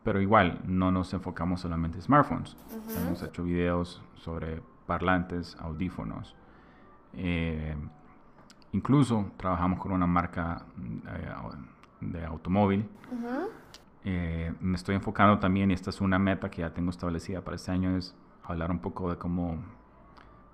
[0.02, 2.56] Pero igual, no nos enfocamos solamente en smartphones.
[2.96, 6.34] Hemos hecho videos sobre parlantes, audífonos,
[7.14, 7.76] eh,
[8.72, 10.64] incluso trabajamos con una marca
[11.08, 11.32] eh,
[12.00, 12.88] de automóvil.
[14.04, 17.56] Eh, me estoy enfocando también, y esta es una meta que ya tengo establecida para
[17.56, 19.58] este año, es hablar un poco de cómo,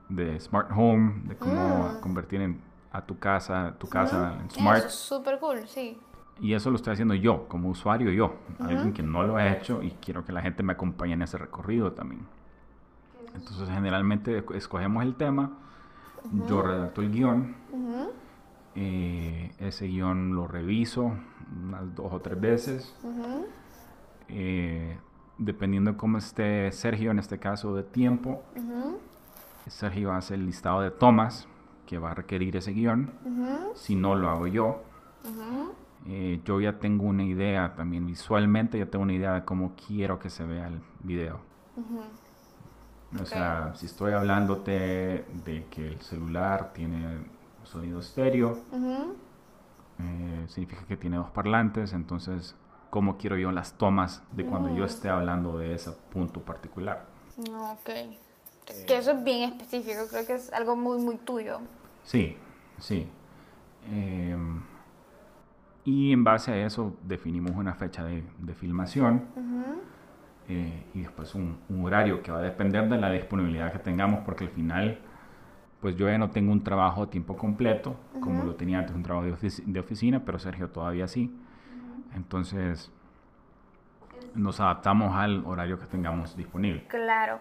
[0.08, 2.00] de smart home, de cómo Mm.
[2.00, 2.60] convertir en,
[2.96, 4.78] a tu casa, tu casa en smart.
[4.78, 5.98] Eso es súper cool, sí.
[6.40, 9.82] Y eso lo estoy haciendo yo, como usuario yo, alguien que no lo ha hecho
[9.82, 12.26] y quiero que la gente me acompañe en ese recorrido también.
[13.34, 15.52] Entonces generalmente escogemos el tema,
[16.46, 17.54] yo redacto el guion,
[18.74, 21.12] eh, ese guion lo reviso
[21.64, 22.94] unas dos o tres veces,
[24.28, 24.98] eh,
[25.38, 28.42] dependiendo de cómo esté Sergio en este caso de tiempo,
[29.66, 31.48] Sergio hace el listado de tomas
[31.86, 33.10] que va a requerir ese guion,
[33.74, 34.82] si no lo hago yo.
[36.08, 40.18] Eh, yo ya tengo una idea también visualmente, ya tengo una idea de cómo quiero
[40.18, 41.40] que se vea el video.
[43.20, 47.18] O sea, si estoy hablándote de que el celular tiene
[47.64, 48.58] sonido estéreo,
[49.98, 52.54] eh, significa que tiene dos parlantes, entonces,
[52.90, 57.06] ¿cómo quiero yo las tomas de cuando yo esté hablando de ese punto particular?
[57.38, 57.90] Ok.
[58.86, 61.60] Que eso es bien específico, creo que es algo muy, muy tuyo.
[62.06, 62.36] Sí,
[62.78, 63.08] sí.
[63.90, 64.36] Eh,
[65.84, 69.24] y en base a eso definimos una fecha de, de filmación.
[70.48, 74.20] Eh, y después un, un horario que va a depender de la disponibilidad que tengamos
[74.24, 74.98] porque al final
[75.80, 79.02] pues yo ya no tengo un trabajo a tiempo completo como lo tenía antes un
[79.02, 81.36] trabajo de, ofici- de oficina pero Sergio todavía sí
[82.14, 82.92] entonces
[84.36, 87.40] nos adaptamos al horario que tengamos disponible Claro.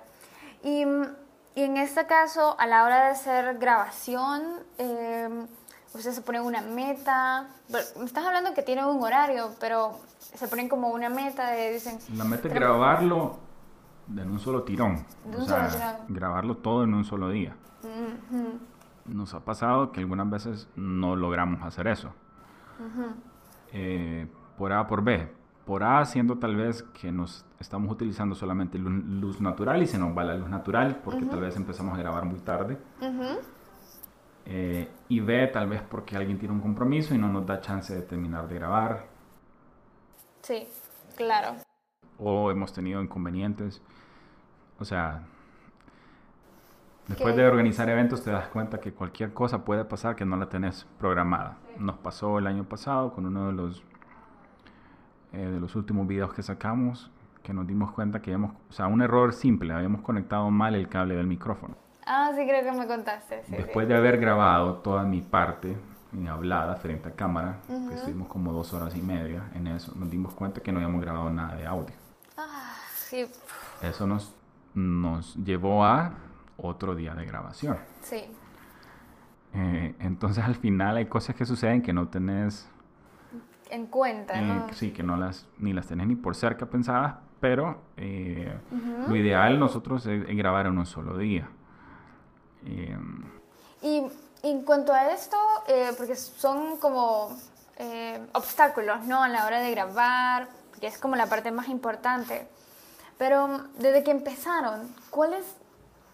[0.63, 1.03] Y, mm,
[1.55, 4.43] y en este caso, a la hora de hacer grabación,
[4.77, 5.29] eh,
[5.93, 7.47] ustedes se ponen una meta.
[7.69, 11.71] Bueno, Me estás hablando que tienen un horario, pero se ponen como una meta de,
[11.73, 13.37] dicen, la meta es Pero- grabarlo
[14.09, 15.95] en un solo tirón De o un sea, solo tirón.
[16.09, 18.59] grabarlo todo en un solo día "Ujú,
[19.05, 22.09] nos ha pasado que algunas veces no logramos hacer eso
[22.79, 23.13] ujú,
[23.73, 24.27] eh,
[24.57, 25.31] por A por B.
[25.65, 30.15] Por A siendo tal vez que nos estamos utilizando solamente luz, natural y se nos
[30.15, 32.77] va la luz natural porque tal vez empezamos a grabar muy tarde.
[33.01, 33.39] ujú".
[34.47, 37.95] Eh, y B tal vez porque alguien tiene un compromiso y no nos da chance
[37.95, 39.07] de terminar de grabar.
[40.43, 40.67] Sí,
[41.15, 41.55] claro.
[42.19, 43.81] O hemos tenido inconvenientes.
[44.77, 45.23] O sea,
[47.07, 47.41] después ¿Qué?
[47.41, 50.85] de organizar eventos te das cuenta que cualquier cosa puede pasar que no la tenés
[50.99, 51.57] programada.
[51.79, 53.83] Nos pasó el año pasado con uno de los
[55.35, 57.11] eh, de los últimos videos que sacamos
[57.43, 60.89] que nos dimos cuenta que habíamos, o sea, un error simple, habíamos conectado mal el
[60.89, 61.75] cable del micrófono.
[62.07, 63.43] Ah, sí, creo que me contaste.
[63.45, 63.89] sí, Después sí.
[63.93, 65.77] de haber grabado toda mi parte
[66.11, 70.09] en hablada frente a cámara, que estuvimos como dos horas y media en eso, nos
[70.09, 71.93] dimos cuenta que no habíamos grabado nada de audio.
[72.35, 73.25] Ah, sí,
[73.83, 74.33] Eso nos,
[74.73, 76.13] nos llevó a
[76.57, 77.77] otro día de grabación.
[78.01, 78.23] sí.
[79.57, 82.69] Eh, entonces al final hay cosas que suceden que no tenés,
[83.69, 84.67] En cuenta, eh, ¿no?
[84.73, 88.55] sí, que no las, ni las tenés ni por cerca pensadas, pero eh,
[89.07, 91.47] lo ideal nosotros es, es grabar en un solo día.
[92.65, 92.97] Eh,
[93.81, 94.03] Y
[94.43, 95.37] en cuanto a esto,
[95.67, 97.35] eh, porque son como
[97.77, 99.23] eh, obstáculos, ¿no?
[99.23, 100.47] A la hora de grabar,
[100.79, 102.47] que es como la parte más importante.
[103.17, 103.47] Pero
[103.79, 105.45] desde que empezaron, ¿cuál, es,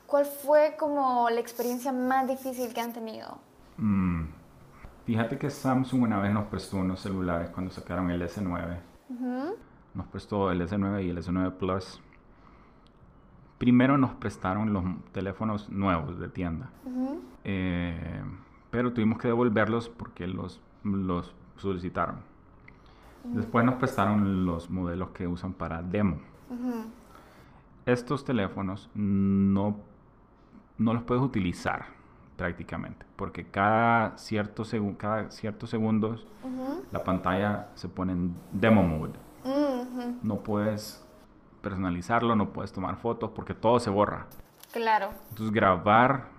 [0.08, 3.38] ¿cuál fue como la experiencia más difícil que han tenido?
[3.78, 4.26] Mm,
[5.12, 8.78] Fíjate que Samsung una vez nos prestó unos celulares cuando sacaron el S9.
[9.10, 9.56] Ujú,
[9.94, 12.00] Nos prestó el S9 y el S9 Plus.
[13.58, 16.70] Primero nos prestaron los teléfonos nuevos de tienda.
[16.86, 18.22] ujú, Eh,
[18.70, 22.22] pero tuvimos que devolverlos porque los, los solicitaron.
[23.26, 26.20] Después nos prestaron los modelos que usan para demo.
[27.86, 29.76] Estos teléfonos no,
[30.78, 32.00] no los puedes utilizar
[32.42, 34.64] prácticamente porque cada, cierto
[34.98, 36.26] cada ciertos segundos
[36.92, 39.14] la pantalla se pone en demo mode.
[40.24, 41.06] No puedes
[41.62, 44.26] personalizarlo, no puedes tomar fotos porque todo se borra.
[44.74, 45.10] Claro.
[45.30, 46.30] Entonces grabar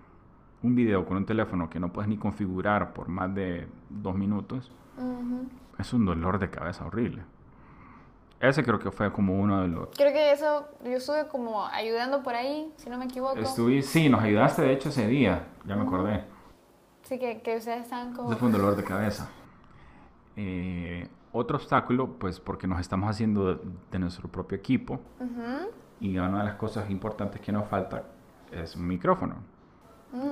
[0.60, 4.72] un video con un teléfono que no puedes ni configurar por más de dos minutos
[5.78, 7.22] es un dolor de cabeza horrible.
[8.42, 9.88] Ese creo que fue como uno de los...
[9.96, 13.38] Creo que eso, yo estuve como ayudando por ahí, si no me equivoco.
[13.38, 16.24] Estuve, sí, nos ayudaste de hecho ese día, ya me acordé.
[17.02, 18.30] Sí, que, que ustedes están como...
[18.30, 19.28] Ese fue un dolor de cabeza.
[20.34, 23.60] Eh, otro obstáculo, pues porque nos estamos haciendo de,
[23.92, 25.70] de nuestro propio equipo Ujú,
[26.00, 28.02] y una de las cosas importantes que nos falta
[28.50, 29.36] es un micrófono.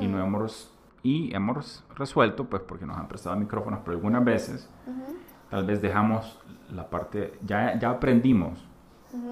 [0.00, 4.68] Y no hemos y hemos resuelto, pues porque nos han prestado micrófonos, pero algunas veces
[4.86, 5.16] ujú,
[5.50, 6.38] tal vez dejamos
[6.70, 8.66] la parte, ya, ya aprendimos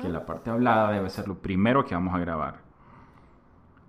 [0.02, 2.56] que la parte hablada debe ser lo primero que vamos a grabar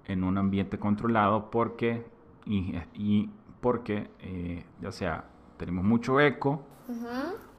[0.06, 2.06] en un ambiente controlado porque
[2.46, 5.24] y, y porque eh, ya sea
[5.58, 6.62] tenemos mucho eco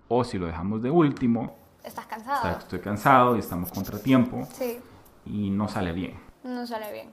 [0.09, 2.59] o si lo dejamos de último, Estás cansado.
[2.59, 4.79] estoy cansado y estamos contratiempo Sí,
[5.27, 6.15] y no sale bien.
[6.45, 7.11] no sale bien.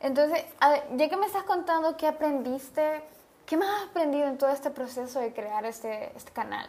[0.00, 3.02] Entonces, a ver, ya que me estás contando qué aprendiste,
[3.46, 6.68] ¿qué más has aprendido en todo este proceso de crear este, este canal?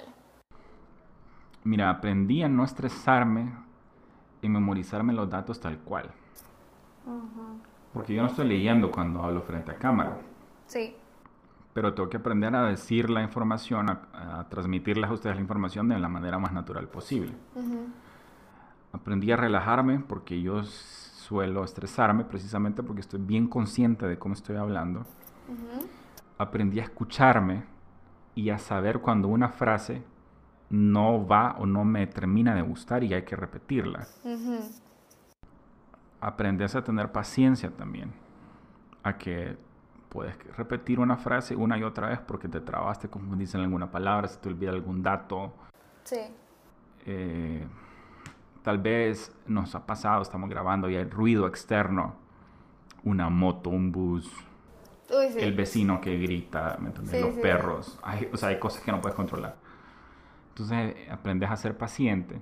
[1.63, 3.51] Mira, aprendí a no estresarme
[4.41, 6.11] y memorizarme los datos tal cual.
[7.93, 10.17] Porque yo no estoy leyendo cuando hablo frente a cámara,
[10.67, 10.95] Sí,
[11.73, 15.87] pero tengo que aprender a decir la información, a, a transmitirles a ustedes la información
[15.87, 17.33] de la manera más natural posible.
[18.91, 24.55] Aprendí a relajarme porque yo suelo estresarme precisamente porque estoy bien consciente de cómo estoy
[24.55, 25.05] hablando.
[26.37, 27.63] Aprendí a escucharme
[28.35, 30.03] y a saber cuando una frase
[30.69, 34.07] no va o no me termina de gustar y hay que repetirla.
[34.23, 34.59] Ujú.
[36.21, 38.11] Aprendes a tener paciencia también.
[39.03, 39.57] A que
[40.09, 44.27] puedes repetir una frase una y otra vez porque te trabaste, confundiste en alguna palabra,
[44.27, 45.53] se te olvida algún dato.
[46.03, 46.19] sí,
[47.05, 47.65] Eh,
[48.63, 52.15] tal vez nos ha pasado, estamos grabando y hay ruido externo.
[53.03, 54.29] Una moto, un bus,
[55.09, 55.39] Uy, sí.
[55.39, 57.15] el vecino que grita, ¿me entiendes?
[57.15, 57.41] Sí, los sí.
[57.41, 57.99] perros.
[58.03, 59.55] Hay, o sea, hay cosas que no puedes controlar.
[60.49, 62.39] Entonces aprendes a ser paciente.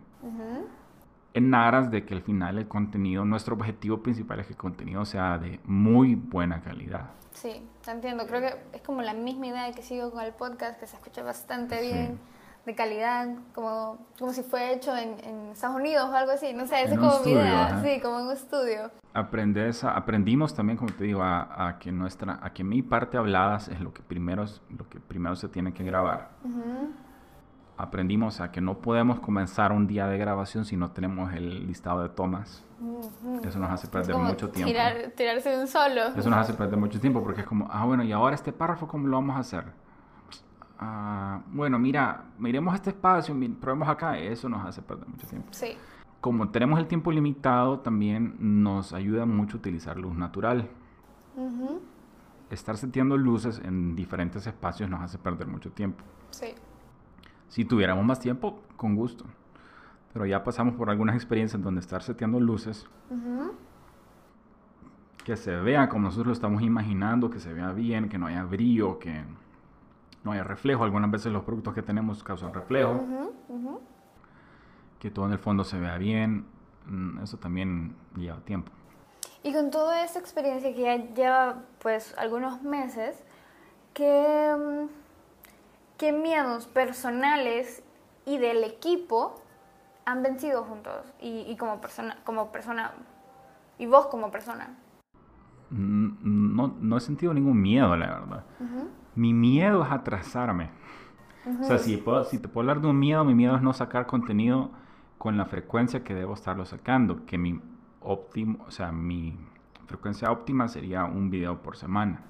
[1.33, 5.03] En aras de que al final el contenido, nuestro objetivo principal es que el contenido
[5.03, 7.09] sea de muy buena calidad.
[7.33, 8.25] Sí, te entiendo.
[8.25, 11.23] Creo que es como la misma idea que sigo con el podcast, que se escucha
[11.23, 12.17] bastante bien,
[12.65, 16.53] de calidad, como, como si fue hecho en, en Estados Unidos o algo así.
[16.53, 17.81] No sé, es como mi idea.
[17.83, 18.91] Sí, como en un estudio.
[19.13, 23.17] Aprendes a- aprendimos también, como te digo, a, a que nuestra, a que mi parte
[23.17, 26.29] hablada es lo que primero, es- lo que primero se tiene que grabar.
[26.43, 26.89] Ujú.
[27.77, 32.01] Aprendimos a que no podemos comenzar un día de grabación si no tenemos el listado
[32.01, 32.63] de tomas.
[32.79, 33.41] Ujú.
[33.45, 34.71] Eso nos hace perder como mucho tiempo.
[34.71, 36.01] tirar- tirarse de un solo.
[36.15, 38.87] Eso nos hace perder mucho tiempo porque es como, ah, bueno, y ahora este párrafo,
[38.87, 39.65] ¿cómo lo vamos a hacer?
[40.79, 44.17] Ah, bueno, mira, miremos este espacio, probemos acá.
[44.17, 45.47] Eso nos hace perder mucho tiempo.
[45.51, 45.77] Sí,
[46.21, 50.69] Como tenemos el tiempo limitado, también nos ayuda mucho utilizar luz natural.
[52.49, 56.03] Estar seteando luces en diferentes espacios nos hace perder mucho tiempo.
[56.31, 56.47] sí.
[57.47, 59.23] Si tuviéramos más tiempo, con gusto.
[60.11, 62.87] Pero ya pasamos por algunas experiencias donde estar seteando luces
[65.23, 68.43] que se vea como nosotros lo estamos imaginando, que se vea bien, que no haya
[68.43, 69.23] brillo, que
[70.25, 70.83] no haya reflejo.
[70.83, 72.99] Algunas veces los productos que tenemos causan reflejo,
[74.99, 76.45] que todo en el fondo se vea bien.
[76.87, 78.71] mm, Eso también lleva tiempo.
[79.43, 83.23] Y con toda esta experiencia que ya lleva pues algunos meses,
[83.93, 84.87] ¿qué, mm,
[85.97, 87.83] qué miedos personales
[88.25, 89.35] y del equipo
[90.05, 91.13] han vencido juntos?
[91.21, 92.91] Y, y como persona, como persona,
[93.77, 94.75] y vos como persona.
[95.69, 98.43] Mm, No, no he sentido ningún miedo, la verdad.
[99.15, 100.69] Mi miedo es atrasarme.
[101.61, 103.73] O sea, si, puedo- si te puedo hablar de un miedo, mi miedo es no
[103.73, 104.71] sacar contenido
[105.17, 107.25] con la frecuencia que debo estarlo sacando.
[107.25, 107.59] Que mi
[108.01, 109.37] óptimo, o sea, mi
[109.87, 112.21] frecuencia óptima sería un video por semana.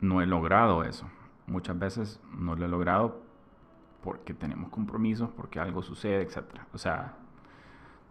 [0.00, 1.06] No he logrado eso.
[1.46, 3.20] Muchas veces no lo he logrado
[4.02, 6.38] porque tenemos compromisos, porque algo sucede, etc.
[6.72, 7.14] O sea,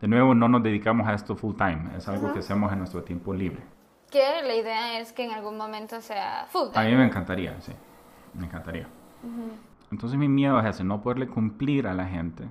[0.01, 1.89] de nuevo, no nos dedicamos a esto full time.
[1.97, 3.63] Es algo que hacemos en nuestro tiempo libre.
[4.11, 6.89] Que la idea es que en algún momento sea full A time.
[6.91, 7.71] mí me encantaría, sí.
[8.33, 8.87] Me encantaría.
[9.91, 12.47] Entonces mi miedo es ese, no poderle cumplir a la gente,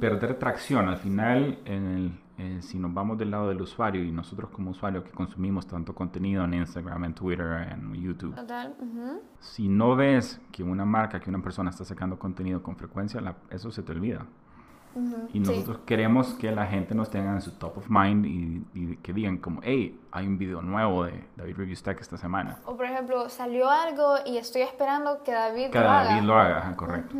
[0.00, 0.88] perder tracción.
[0.88, 4.70] Al final, en el- eh, si nos vamos del lado del usuario y nosotros como
[4.70, 8.74] usuarios que consumimos tanto contenido en Instagram, en Twitter, en YouTube, Total.
[8.78, 9.20] ujú.
[9.40, 13.36] si no ves que una marca, que una persona está sacando contenido con frecuencia, la-
[13.50, 14.24] eso se te olvida.
[15.32, 15.38] Y sí.
[15.40, 19.12] nosotros queremos que la gente nos tenga en su top of mind y, y que
[19.12, 22.58] digan como, hey, hay un video nuevo de David Reviews Tech esta semana.
[22.64, 26.10] O por ejemplo, salió algo y estoy esperando que David Que lo haga.
[26.10, 27.16] David lo haga, ajá, correcto.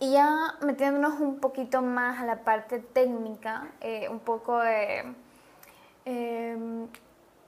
[0.00, 5.04] Y ya metiéndonos un poquito más a la parte técnica, eh, un poco de
[6.04, 6.86] eh,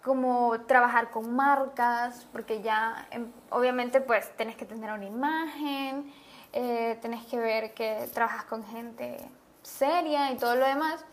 [0.04, 6.12] como trabajar con marcas, porque ya em, obviamente pues tenés que tener una imagen,
[6.56, 9.18] eh, tenés que ver que trabajas con gente
[9.62, 11.04] seria y todo lo demás.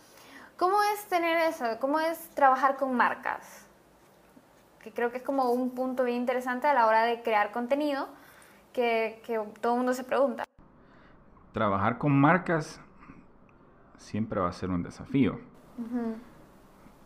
[0.56, 1.66] ¿Cómo es tener eso?
[1.80, 3.66] ¿Cómo es trabajar con marcas?
[4.80, 8.08] Que creo que es como un punto bien interesante a la hora de crear contenido
[8.72, 10.44] que, que todo el mundo se pregunta.
[11.54, 12.80] Trabajar con marcas
[13.98, 15.40] siempre va a ser un desafío.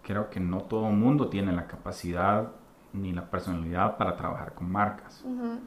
[0.03, 2.51] Creo que no todo el mundo tiene la capacidad
[2.91, 5.23] ni la personalidad para trabajar con marcas.
[5.25, 5.59] Ujú,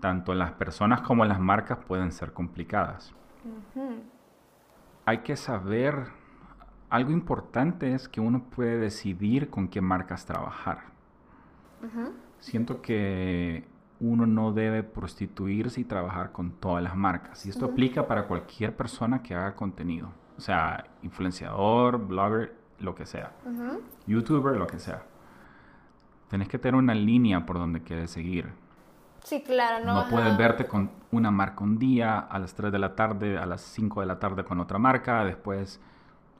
[0.00, 3.14] Tanto las personas como las marcas pueden ser complicadas.
[5.04, 6.08] Hay que saber,
[6.90, 10.94] algo importante es que uno puede decidir con qué marcas trabajar.
[12.38, 13.66] siento que
[13.98, 17.46] uno no debe prostituirse y trabajar con todas las marcas.
[17.46, 20.10] Y esto aplica para cualquier persona que haga contenido.
[20.36, 23.32] O sea, influenciador, blogger, lo que sea.
[24.06, 25.02] Youtuber, lo que sea.
[26.28, 28.52] Tienes que tener una línea por donde quieres seguir.
[29.26, 30.04] Sí, claro, no.
[30.04, 33.44] No puedes verte con una marca un día, a las 3 de la tarde, a
[33.44, 35.80] las 5 de la tarde con otra marca, después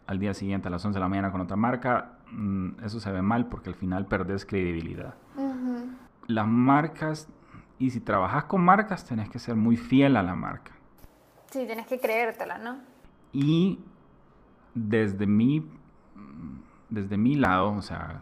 [0.07, 2.12] al día siguiente a las 11 de la mañana con otra marca.
[2.30, 5.14] Mm, eso se ve mal porque al final perdes credibilidad.
[6.28, 7.28] Las marcas,
[7.80, 10.70] y si trabajas con marcas, tenés que ser muy fiel a la marca.
[11.51, 12.76] Sí, tienes que creértela, ¿no?
[13.32, 13.80] Y
[14.74, 15.68] desde mi,
[16.89, 18.20] desde mi lado, o sea,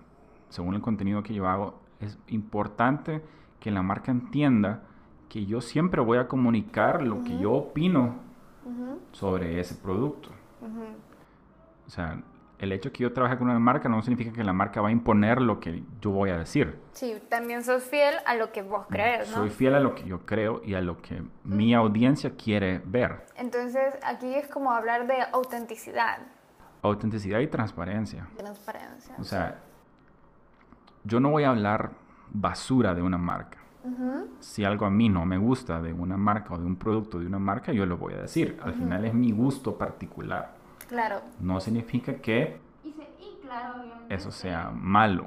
[0.49, 3.23] según el contenido que yo hago, es importante
[3.65, 4.83] que la marca entienda
[5.31, 8.17] que yo siempre voy a comunicar lo que yo opino
[9.13, 10.29] sobre ese producto.
[11.87, 12.21] O sea,
[12.59, 14.93] el hecho que yo trabaje con una marca no significa que la marca va a
[14.93, 16.79] imponer lo que yo voy a decir.
[16.93, 19.39] Sí, también sos fiel a lo que vos crees, ¿no?
[19.39, 23.25] Soy fiel a lo que yo creo y a lo que mi audiencia quiere ver.
[23.35, 26.19] Entonces, aquí es como hablar de autenticidad.
[26.83, 28.29] Autenticidad y transparencia.
[28.37, 29.15] Transparencia.
[29.19, 29.63] O sea,
[31.05, 32.04] yo no voy a hablar
[32.35, 33.59] basura de una marca.
[34.41, 37.27] Si algo a mí no me gusta de una marca o de un producto de
[37.27, 38.59] una marca, yo lo voy a decir.
[38.63, 40.55] Al final es mi gusto particular.
[40.89, 41.21] Claro.
[41.41, 42.59] No significa que
[44.09, 45.27] eso sea malo.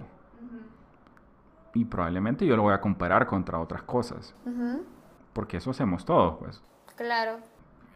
[1.73, 4.35] Y probablemente yo lo voy a comparar contra otras cosas.
[5.33, 6.63] Porque eso hacemos todos, pues.
[6.95, 7.37] Claro.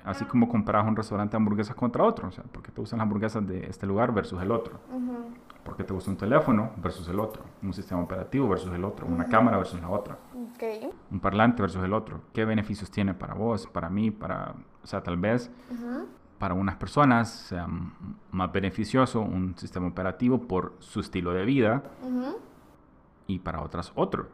[0.04, 2.28] Así como comparas un restaurante de hamburguesas contra otro.
[2.28, 4.80] O sea, porque te gustan las hamburguesas de este lugar versus el otro.
[5.64, 7.44] Porque te gusta un teléfono versus el otro.
[7.62, 9.06] Un sistema operativo versus el otro.
[9.06, 10.18] Una cámara versus la otra.
[11.12, 12.22] Un parlante versus el otro.
[12.34, 14.56] ¿Qué beneficios tiene para vos, para mí, para...
[14.84, 15.52] O sea, tal vez
[16.42, 17.68] para unas personas sea
[18.32, 21.84] más beneficioso un sistema operativo por su estilo de vida
[23.28, 24.28] y para otras otro.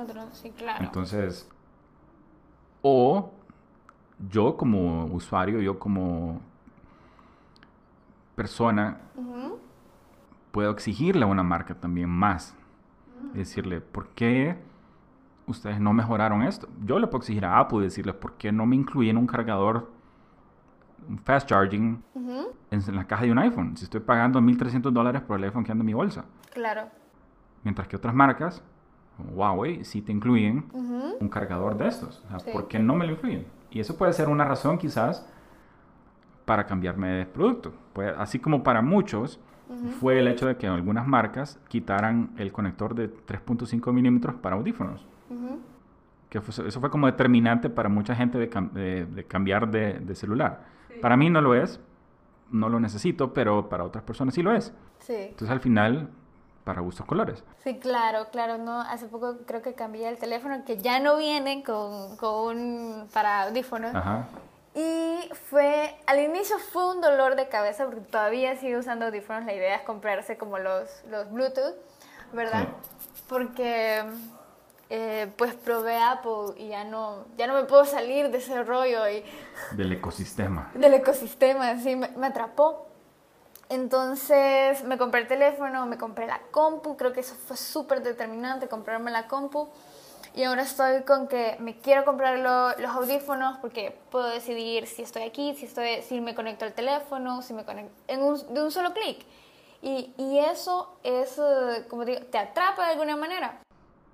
[0.00, 0.84] Otro, sí, claro.
[0.84, 1.50] Entonces,
[2.80, 3.32] o
[4.30, 6.40] yo como usuario, yo como
[8.36, 9.00] persona,
[10.58, 12.52] puedo exigirle a una marca también más.
[13.32, 14.56] Decirle, ¿por qué
[15.46, 16.68] ustedes no mejoraron esto?
[16.84, 19.88] Yo le puedo exigir a Apple decirle, ¿por qué no me incluyen un cargador
[21.08, 22.02] un fast charging
[22.72, 23.76] en, la caja de un iPhone.
[23.76, 26.24] Si estoy pagando 1.300 dólares por el iPhone que anda en mi bolsa.
[26.52, 26.88] Claro.
[27.62, 28.60] Mientras que otras marcas,
[29.16, 30.64] como Huawei, sí te incluyen
[31.20, 32.24] un cargador de estos.
[32.26, 33.46] O sea, ¿Por qué no me lo incluyen?
[33.70, 35.24] Y eso puede ser una razón quizás
[36.44, 37.74] para cambiarme de producto.
[38.16, 39.38] así como para muchos
[40.00, 45.04] fue el hecho de que algunas marcas quitaran el conector de 3.5 milímetros para audífonos.
[46.30, 50.64] Que eso fue como determinante para mucha gente de, cambiar de celular.
[51.00, 51.80] Para mí no lo es,
[52.50, 54.72] no lo necesito, pero para otras personas sí lo es.
[55.00, 55.14] Sí.
[55.14, 56.08] Entonces al final,
[56.64, 57.44] para gustos colores.
[57.58, 58.58] Sí, claro, claro.
[58.58, 63.08] No, hace poco creo que cambié el teléfono que ya no viene con, con un
[63.12, 63.94] para audífonos.
[63.94, 64.28] Ajá.
[64.78, 69.44] Y fue, al inicio fue un dolor de cabeza porque todavía sigo usando audífonos.
[69.44, 71.74] La idea es comprarse como los, los Bluetooth,
[72.32, 72.68] ¿verdad?
[73.28, 74.04] Porque
[74.88, 79.08] eh, pues probé Apple y ya no, ya no me puedo salir de ese rollo.
[79.08, 79.24] Y,
[79.72, 80.70] del ecosistema.
[80.74, 82.86] Del ecosistema, sí, me, atrapó.
[83.70, 88.68] Entonces me compré el teléfono, me compré la compu, creo que eso fue súper determinante,
[88.68, 89.70] comprarme la compu.
[90.38, 92.38] Y ahora estoy con que me quiero comprar
[92.78, 97.42] los audífonos porque puedo decidir si estoy aquí, si, estoy, si me conecto al teléfono,
[97.42, 99.26] si me conecto en un, de un solo clic.
[99.82, 103.58] Y, y, eso es, eh, como digo, te atrapa de alguna manera.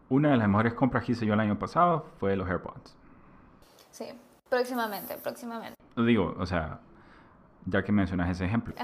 [0.08, 2.96] Una de las mejores compras que hice yo el año pasado fue los AirPods.
[3.90, 4.06] Sí,
[4.48, 5.78] próximamente, próximamente.
[5.94, 6.80] Digo, o sea,
[7.66, 8.74] ya que mencionas ese ejemplo,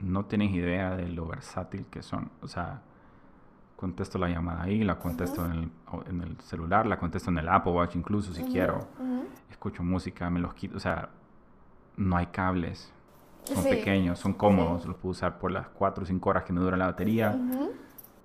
[0.00, 2.30] no tienes idea de lo versátil que son.
[2.42, 2.82] O sea,
[3.76, 5.70] contesto la llamada ahí, la contesto en, el,
[6.08, 8.86] en, el, celular, la contesto en el Apple Watch incluso si quiero.
[9.50, 10.76] Escucho música, me los quito.
[10.76, 11.08] O sea,
[11.96, 12.92] no hay cables.
[13.44, 16.60] Son pequeños, son cómodos, los puedo usar por las 4 o 5 horas que me
[16.60, 17.36] dura la batería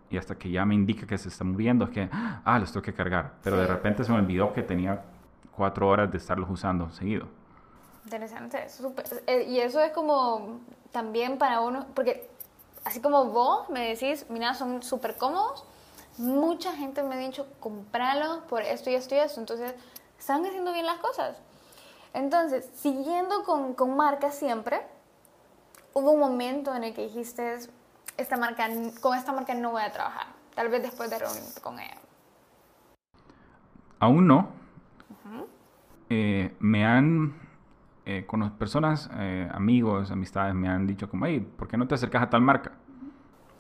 [0.10, 2.84] y hasta que ya me indica que se está moviendo es que, ah, los tengo
[2.84, 3.34] que cargar.
[3.44, 5.04] Pero de repente se me olvidó que tenía
[5.56, 7.28] cuatro horas de estarlos usando seguido.
[8.06, 8.66] Interesante,
[9.28, 12.28] eh, y eso es como también para uno, porque
[12.84, 15.66] así como vos me decís, mira, son súper cómodos,
[16.18, 19.40] mucha gente me ha dicho, compralo por esto y esto y esto.
[19.40, 19.74] Entonces,
[20.18, 21.38] están haciendo bien las cosas.
[22.14, 24.82] Entonces, siguiendo con, con marcas siempre,
[25.94, 27.60] hubo un momento en el que dijiste,
[28.18, 28.68] esta marca,
[29.02, 30.28] con esta marca no voy a trabajar.
[30.56, 31.98] Tal vez después de reunirte con ella.
[34.00, 34.60] Aún no.
[36.10, 37.40] Eh, me han,
[38.12, 41.94] eh, con personas, eh, amigos, amistades, me han dicho como, hey, ¿por qué no te
[41.94, 42.72] acercas a tal marca?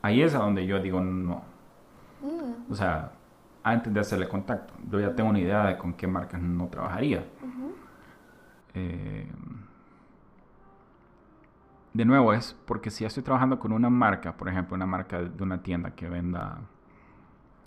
[0.02, 1.44] Ahí es a donde yo digo no.
[2.24, 2.72] Mm.
[2.72, 3.12] O sea,
[3.64, 4.74] antes de hacerle contacto.
[4.90, 7.26] Yo ya tengo una idea de con qué marcas no trabajaría.
[8.74, 9.32] Eh,
[11.94, 15.22] de nuevo es porque si ya estoy trabajando con una marca, por ejemplo, una marca
[15.22, 16.58] de una tienda que venda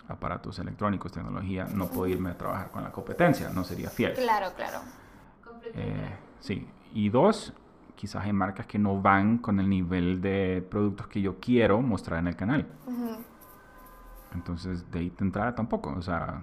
[0.09, 4.15] aparatos electrónicos, tecnología, no puedo irme a trabajar con la competencia, no sería fiel.
[4.15, 4.81] Claro, claro.
[5.75, 6.69] Eh, sí.
[6.93, 7.55] Y dos,
[7.95, 12.19] quizás hay marcas que no van con el nivel de productos que yo quiero mostrar
[12.19, 12.67] en el canal.
[14.35, 16.43] Entonces, de ahí te entrada tampoco, o sea...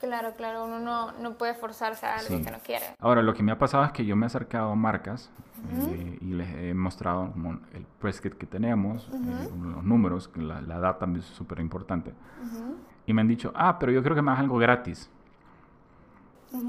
[0.00, 2.86] Claro, claro, uno no, no puede forzarse a algo que no quiere.
[3.00, 5.30] Ahora, lo que me ha pasado es que yo me he acercado a marcas
[5.72, 10.60] eh, y les he mostrado como el press kit que tenemos, eh, los números, la,
[10.60, 12.14] la data es súper importante.
[13.06, 15.10] Y me han dicho, ah, pero yo creo que me hagas algo gratis.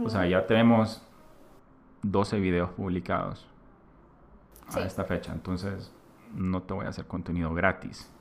[0.03, 1.07] O sea, ya tenemos
[2.03, 3.47] 12 videos publicados
[4.73, 5.91] a esta fecha, entonces
[6.33, 8.11] no te voy a hacer contenido gratis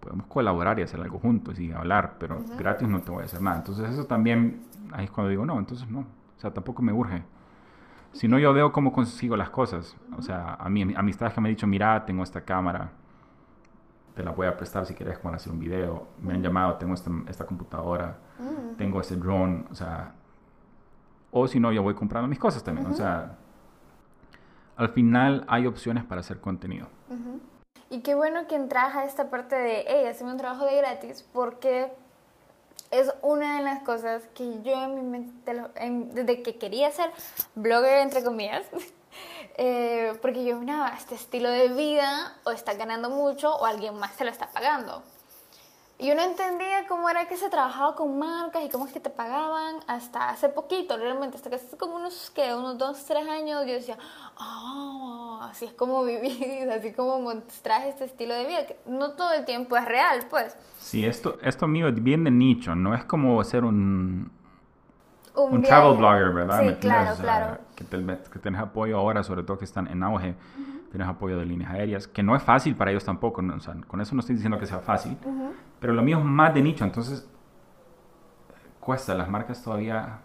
[0.00, 3.42] podemos colaborar y hacer algo juntos y hablar, pero gratis no te voy a hacer
[3.42, 3.58] nada.
[3.58, 7.22] Entonces eso también, ahí es cuando digo, no, entonces no, o sea, tampoco me urge.
[8.12, 9.96] Si no, yo veo cómo consigo las cosas.
[10.16, 12.90] O sea, a mí, amistades que me han dicho, mira, tengo esta cámara,
[14.14, 16.08] te la voy a prestar si quieres para hacer un video.
[16.22, 18.76] Me han llamado, tengo esta, esta computadora, mm.
[18.76, 20.14] tengo este drone, o sea,
[21.30, 22.86] o si no, yo voy comprando mis cosas también.
[22.86, 23.36] O sea,
[24.76, 26.88] al final hay opciones para hacer contenido.
[27.90, 31.26] Y qué bueno que entras a esta parte de, hey, hazme un trabajo de gratis,
[31.32, 31.90] porque
[32.90, 35.62] es una de las cosas que yo en mi mente,
[36.12, 37.10] desde que quería ser
[37.54, 38.66] blogger, entre comillas,
[39.56, 44.12] eh, porque yo, no, este estilo de vida o está ganando mucho o alguien más
[44.16, 45.02] se lo está pagando.
[46.00, 49.00] Y yo no entendía cómo era que se trabajaba con marcas y cómo es que
[49.00, 52.54] te pagaban hasta hace poquito, realmente, hasta que hace como unos, ¿qué?
[52.54, 53.98] Unos dos, tres años, yo decía,
[54.38, 59.32] ah, así es como vivir, así como mostrar este estilo de vida, que no todo
[59.32, 60.56] el tiempo es real, pues.
[60.78, 64.30] Sí, esto, esto mío es bien de nicho, no es como ser un,
[65.34, 66.60] un, travel blogger, ¿verdad?
[66.60, 67.58] Sí, claro, claro.
[67.74, 70.36] Que, que tenés apoyo ahora, sobre todo que están en auge
[70.90, 74.00] tienes apoyo de líneas aéreas, que no es fácil para ellos tampoco, o sea, con
[74.00, 75.16] eso no estoy diciendo que sea fácil,
[75.80, 77.28] pero lo mío es más de nicho, entonces
[78.80, 80.20] cuesta, las marcas todavía...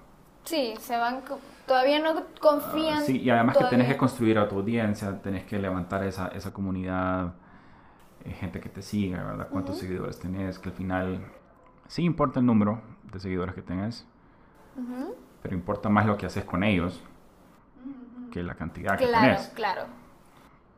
[0.45, 1.21] Sí, se van,
[1.65, 3.01] todavía no confían.
[3.03, 6.51] sí, y además que tenés que construir a tu audiencia, tenés que levantar esa, esa
[6.53, 7.33] comunidad,
[8.25, 9.47] eh, gente que te siga, ¿verdad?
[9.49, 11.25] Cuántos seguidores tenés, que al final
[11.87, 14.05] sí importa el número de seguidores que tenés,
[15.41, 17.01] pero importa más lo que haces con ellos
[18.31, 19.49] que la cantidad que tenés.
[19.49, 20.02] Claro, claro.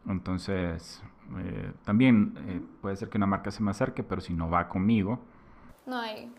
[0.08, 1.02] Entonces,
[1.38, 4.68] eh, también eh, puede ser que una marca se me acerque, pero si no va
[4.68, 5.20] conmigo,
[5.86, 6.34] no hay.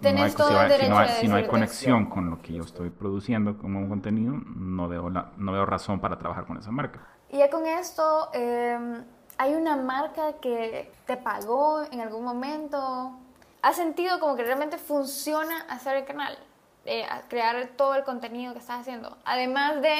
[0.00, 3.78] Tenés todo el derecho si no hay, conexión con lo que yo estoy produciendo como
[3.78, 7.00] un contenido, no veo, la, no veo razón para trabajar con esa marca.
[7.28, 9.04] Y ya con esto, em,
[9.36, 13.18] ¿hay una marca que te pagó en algún momento?
[13.60, 16.38] ¿Has sentido como que realmente funciona hacer el canal?
[16.86, 19.18] Eh, crear todo el contenido que estás haciendo.
[19.26, 19.94] Además de,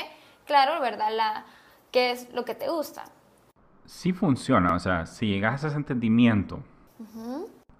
[0.47, 1.11] claro, ¿verdad?
[1.13, 1.45] La,
[1.97, 3.05] qué es lo que te gusta.
[3.87, 6.63] Sí funciona, o sea, si llegas a ese entendimiento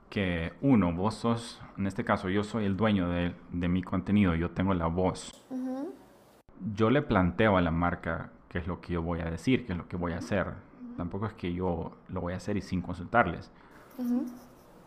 [0.09, 3.35] que uno, vos sos, en este caso yo soy el dueño de,
[3.69, 5.45] mi contenido, yo tengo la voz,
[6.75, 9.73] yo le planteo a la marca qué es lo que yo voy a decir, qué
[9.73, 10.55] es lo que voy a hacer.
[10.97, 13.53] Tampoco es que yo lo voy a hacer y sin consultarles.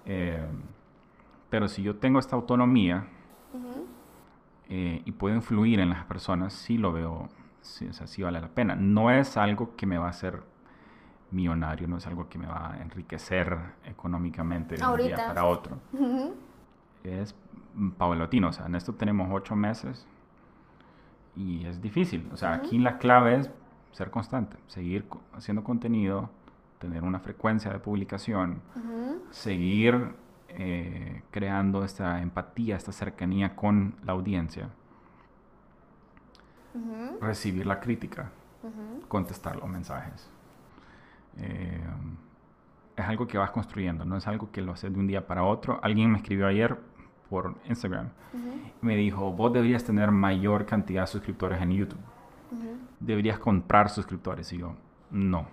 [0.06, 0.44] Eh,
[1.52, 3.08] pero si yo tengo esta autonomía
[4.70, 7.30] eh, y puedo influir en las personas, sí lo veo
[7.62, 8.76] sí, o sea, sí vale la pena.
[8.76, 10.42] No es algo que me va a hacer
[11.32, 15.78] millonario, no es algo que me va a enriquecer económicamente de un día para otro.
[17.04, 17.36] Es
[17.98, 20.06] paulatino, o sea, en esto tenemos ocho meses
[21.36, 22.30] y es difícil.
[22.34, 23.50] O sea, aquí la clave es
[23.92, 26.30] ser constante, seguir haciendo contenido,
[26.80, 28.62] tener una frecuencia de publicación,
[29.30, 30.14] seguir
[30.50, 34.70] eh, creando esta empatía, esta cercanía con la audiencia
[37.22, 38.32] recibir la crítica,
[39.08, 40.30] contestar los mensajes.
[41.38, 41.84] Eh,
[42.96, 45.44] es algo que vas construyendo, no es algo que lo haces de un día para
[45.44, 45.80] otro.
[45.82, 46.78] Alguien me escribió ayer
[47.30, 48.10] por Instagram
[48.82, 52.00] y me dijo, vos deberías tener mayor cantidad de suscriptores en YouTube.
[53.00, 54.52] Deberías comprar suscriptores.
[54.52, 54.76] Y yo,
[55.12, 55.48] no,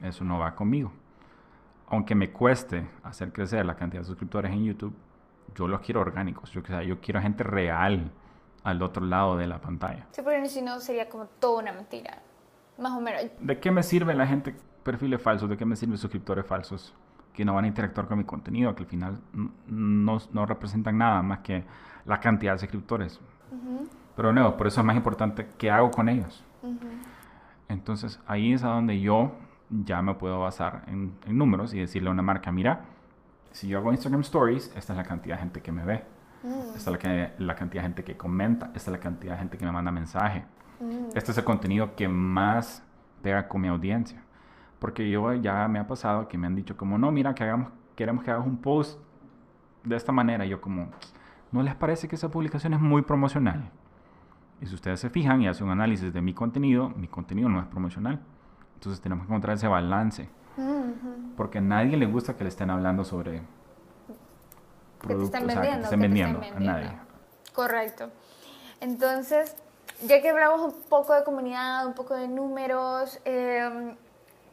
[0.00, 0.92] eso no va conmigo.
[1.88, 4.94] Aunque me cueste hacer crecer la cantidad de suscriptores en YouTube,
[5.56, 6.52] yo los quiero orgánicos.
[6.52, 8.12] Yo, yo quiero gente real
[8.64, 10.06] al otro lado de la pantalla.
[10.10, 12.18] Sí, porque si no sería como toda una mentira.
[12.78, 13.22] Más o menos.
[13.40, 15.48] ¿De qué me sirve la gente perfiles falsos?
[15.48, 16.94] ¿De qué me sirven suscriptores falsos?
[17.34, 19.20] Que no van a interactuar con mi contenido, que al final
[19.66, 21.64] no, no representan nada más que
[22.04, 23.20] la cantidad de suscriptores.
[24.16, 26.44] Pero no, por eso es más importante qué hago con ellos.
[27.68, 29.32] Entonces ahí es a donde yo
[29.70, 32.84] ya me puedo basar en, en números y decirle a una marca, mira,
[33.52, 36.04] si yo hago Instagram Stories, esta es la cantidad de gente que me ve.
[36.42, 36.76] Mm.
[36.76, 38.66] Esta es la, que- la cantidad de gente que comenta.
[38.74, 40.44] Esta es la cantidad de gente que me manda mensaje.
[40.80, 41.16] Mm.
[41.16, 42.82] Este es el contenido que más
[43.22, 44.22] pega con mi audiencia.
[44.78, 47.70] Porque yo ya me ha pasado que me han dicho como, no, mira, que hagamos,
[47.94, 48.98] queremos que hagas un post
[49.84, 50.46] de esta manera.
[50.46, 50.88] Y yo como,
[51.52, 53.68] ¿no les parece que esa publicación es muy promocional?
[54.62, 57.60] Y si ustedes se fijan y hacen un análisis de mi contenido, mi contenido no
[57.60, 58.20] es promocional.
[58.74, 60.30] Entonces tenemos que encontrar ese balance.
[60.56, 61.34] Mhm.
[61.36, 63.42] Porque a nadie le gusta que le estén hablando sobre
[65.00, 66.84] Que te estén productos, o sea, que te vendiendo, estén que te vendiendo, a nadie.
[66.84, 67.04] vendiendo.
[67.54, 68.10] Correcto.
[68.80, 69.56] Entonces,
[70.06, 73.94] ya que hablamos un poco de comunidad, un poco de números, eh,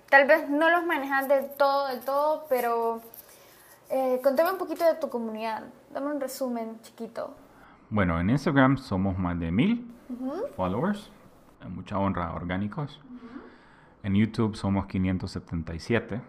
[0.09, 3.01] tal vez no los manejas del todo, del todo, pero
[3.89, 5.63] eh, contame un poquito de tu comunidad.
[5.93, 7.33] Dame un resumen chiquito.
[7.89, 9.89] Bueno, en Instagram somos más de mil
[10.55, 11.09] followers,
[11.61, 12.99] en mucha honra orgánicos.
[14.03, 16.21] En YouTube somos 577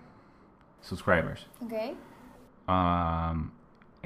[0.80, 1.48] subscribers.
[1.60, 1.72] ¿Ok?
[2.68, 3.50] Um,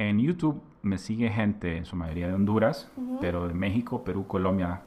[0.09, 2.91] en YouTube me sigue gente, en su mayoría de Honduras,
[3.21, 4.83] pero de México, Perú, Colombia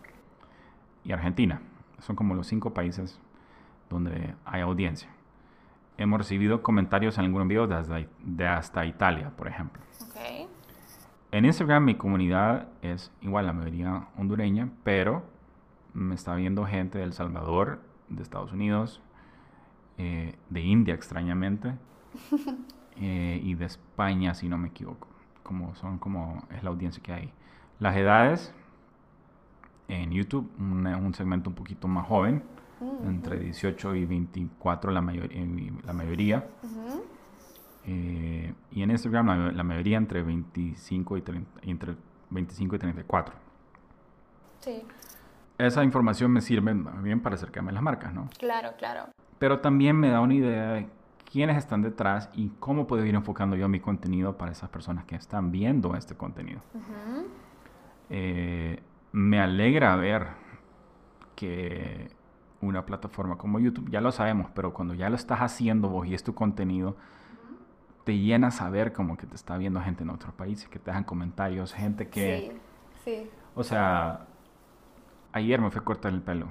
[1.03, 1.61] y Argentina.
[1.99, 3.19] Son como los cinco países
[3.89, 5.09] donde hay audiencia.
[5.97, 9.81] Hemos recibido comentarios en algunos videos de hasta, de hasta Italia, por ejemplo.
[10.01, 10.49] Ok.
[11.31, 15.23] En Instagram mi comunidad es igual la mayoría hondureña, pero
[15.93, 19.01] me está viendo gente de El Salvador, de Estados Unidos,
[19.97, 21.73] eh, de India extrañamente,
[22.97, 23.84] eh, y de España
[24.33, 25.07] si no me equivoco,
[25.43, 27.31] como son como es la audiencia que hay.
[27.79, 28.53] Las edades
[29.87, 32.43] en YouTube, una- un segmento un poquito más joven,
[33.03, 36.47] entre 18 y 24 la, mayor- eh, la mayoría.
[36.63, 37.03] Ujú.
[37.87, 41.95] Eh, y en Instagram la, la mayoría entre 25 y 30 entre
[42.31, 43.35] 25 y 34.
[44.59, 44.81] Sí,
[45.57, 48.27] Esa información me sirve bien para acercarme a las marcas, ¿no?
[48.39, 49.05] claro, claro.
[49.37, 50.87] Pero también me da una idea de
[51.29, 55.15] quiénes están detrás y cómo puedo ir enfocando yo mi contenido para esas personas que
[55.15, 56.61] están viendo este contenido.
[56.73, 57.27] Ujú.
[58.09, 60.27] Eh, me alegra ver
[61.35, 62.09] que
[62.61, 66.13] una plataforma como YouTube, ya lo sabemos, pero cuando ya lo estás haciendo vos y
[66.13, 66.95] es tu contenido,
[68.03, 71.03] te llena saber como que te está viendo gente en otros países, que te dejan
[71.03, 72.53] comentarios, gente que...
[73.03, 73.29] Sí, sí.
[73.55, 74.27] O sea,
[75.31, 76.47] ayer me fui a cortar el pelo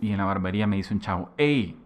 [0.00, 1.80] y en la barbería me dice un chavo, hey,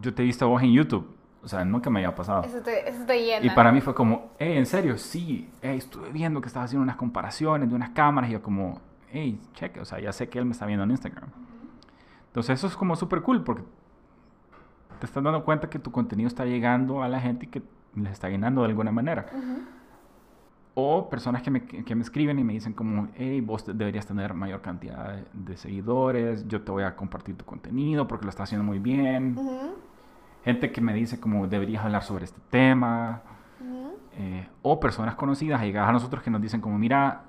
[0.00, 1.17] yo te he visto a vos en YouTube.
[1.42, 2.42] O sea, nunca me había pasado.
[2.42, 3.46] Eso te, eso te llena.
[3.46, 4.98] Y para mí fue como, hey, ¿en serio?
[4.98, 8.80] Sí, hey, estuve viendo que estaba haciendo unas comparaciones de unas cámaras y yo como,
[9.10, 11.28] hey, cheque, o sea, ya sé que él me está viendo en Instagram.
[12.26, 13.62] Entonces eso es como súper cool porque
[14.98, 17.62] te estás dando cuenta que tu contenido está llegando a la gente y que
[17.94, 19.26] les está llenando de alguna manera.
[19.32, 19.62] Ujú.
[20.74, 24.06] O personas que me, que me escriben y me dicen como, hey, vos de- deberías
[24.06, 28.30] tener mayor cantidad de, de seguidores, yo te voy a compartir tu contenido porque lo
[28.30, 29.36] estás haciendo muy bien.
[29.38, 29.74] Ujú.
[30.48, 33.20] Gente que me dice como, deberías hablar sobre este tema.
[34.14, 37.20] Eh, o personas conocidas llegadas a nosotros que nos dicen como, mira,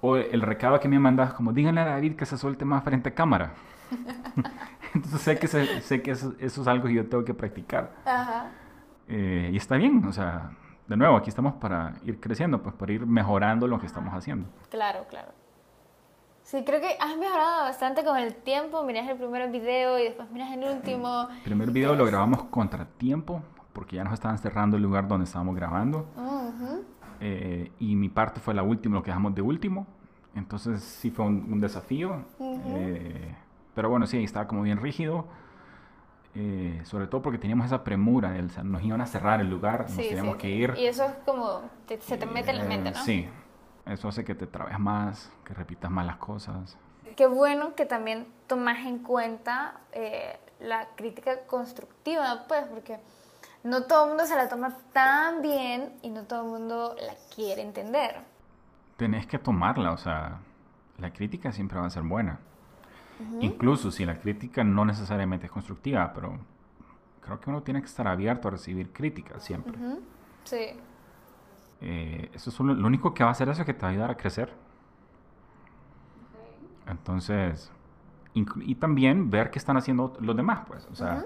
[0.00, 3.10] o el recado que me mandas como, díganle a David que se suelte más frente
[3.10, 3.52] a cámara.
[4.94, 7.92] Entonces sé que, se- sé que eso, eso es algo que yo tengo que practicar.
[8.06, 8.46] Ajá.
[9.08, 10.52] Eh, y está bien, o sea,
[10.88, 14.48] de nuevo, aquí estamos para ir creciendo, pues para ir mejorando lo que estamos haciendo.
[14.70, 15.32] Claro, claro.
[16.46, 18.84] Sí, creo que has mejorado bastante con el tiempo.
[18.84, 21.26] Miras el primer video y después miras el último.
[21.38, 23.42] El primer video lo grabamos contratiempo,
[23.72, 26.06] porque ya nos estaban cerrando el lugar donde estábamos grabando.
[26.16, 26.84] Ujú.
[27.20, 29.88] Eh, y mi parte fue la última, lo que dejamos de último.
[30.36, 32.22] Entonces sí fue un, un desafío.
[32.38, 33.34] Eh,
[33.74, 35.26] pero bueno, sí, estaba como bien rígido.
[36.36, 39.50] Eh, sobre todo porque teníamos esa premura, de, o sea, nos iban a cerrar el
[39.50, 40.38] lugar, nos Sí, teníamos sí.
[40.42, 40.74] que ir.
[40.78, 43.02] Y eso es como, te- se te mete en la mente, ¿no?
[43.02, 43.26] Sí,
[43.86, 46.76] eso hace que te trabes más, que repitas más las cosas.
[47.16, 52.98] Qué bueno que también tomas en cuenta eh, la crítica constructiva, pues, porque
[53.62, 57.14] no todo el mundo se la toma tan bien y no todo el mundo la
[57.34, 58.16] quiere entender.
[58.96, 60.40] Tenés que tomarla, o sea,
[60.98, 62.40] la crítica siempre va a ser buena.
[63.40, 66.38] Incluso si la crítica no necesariamente es constructiva, pero
[67.20, 69.76] creo que uno tiene que estar abierto a recibir críticas siempre.
[69.76, 70.00] Ujú.
[70.44, 70.78] Sí,
[71.80, 73.88] Eh, eso es lo, lo único que va a hacer eso es que te va
[73.88, 74.52] a ayudar a crecer.
[76.86, 77.72] Entonces,
[78.34, 80.86] y también ver qué están haciendo los demás, pues.
[80.92, 81.24] O sea,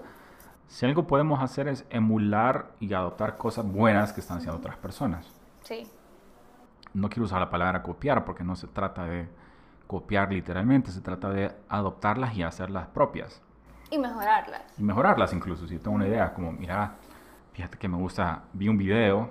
[0.69, 5.27] si algo podemos hacer es emular y adoptar cosas buenas que están haciendo otras personas.
[5.63, 5.87] sí,
[6.95, 9.29] No quiero usar la palabra copiar porque no se trata de
[9.87, 13.43] copiar literalmente, se trata de adoptarlas y hacerlas propias.
[13.91, 14.63] y mejorarlas.
[14.79, 15.67] Y mejorarlas incluso.
[15.67, 16.95] Si tengo una idea, como, mira,
[17.53, 19.31] fíjate que me gusta, vi un video,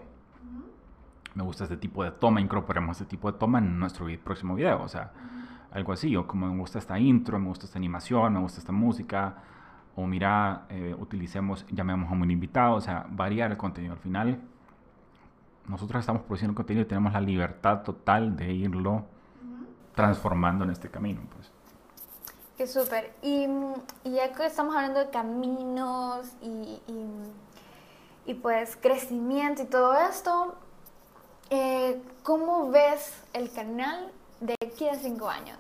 [1.39, 4.81] me gusta este tipo de toma, incorporemos este tipo de toma en nuestro próximo video.
[4.81, 5.11] O sea,
[5.71, 6.13] algo así.
[6.17, 9.35] O como me gusta esta intro, me gusta esta animación, me gusta esta música.
[9.95, 12.75] O mira, eh, utilicemos, llamemos a un invitado.
[12.75, 13.93] O sea, variar el contenido.
[13.93, 14.37] Al final,
[15.65, 19.05] nosotros estamos produciendo contenido y tenemos la libertad total de irlo
[19.95, 21.21] transformando en este camino.
[21.33, 21.51] Pues.
[22.57, 23.13] Qué súper.
[23.21, 23.47] Y,
[24.03, 26.81] y, ya que estamos hablando de caminos y,
[28.25, 30.57] y, pues crecimiento y todo esto,
[31.49, 35.57] eh, ¿cómo ves el canal de aquí a cinco años?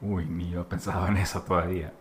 [0.00, 1.92] Uy, ni yo he pensado en eso todavía.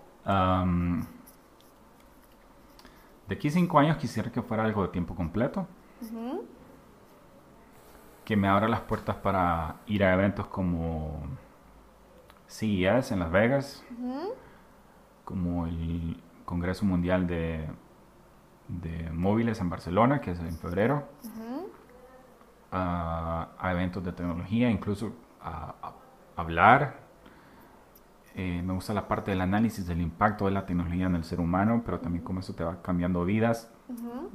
[3.27, 5.67] de aquí a cinco años quisiera que fuera algo de tiempo completo.
[8.25, 11.21] Que me abra las puertas para ir a eventos como
[12.47, 13.83] CES en Las Vegas,
[15.23, 17.67] como el Congreso Mundial de,
[18.67, 21.07] de, Móviles en Barcelona, que es en febrero,
[22.71, 25.93] a, eventos de tecnología, incluso a
[26.35, 27.01] hablar.
[28.33, 31.41] Eh, me gusta la parte del análisis del impacto de la tecnología en el ser
[31.41, 33.71] humano, pero también cómo eso te va cambiando vidas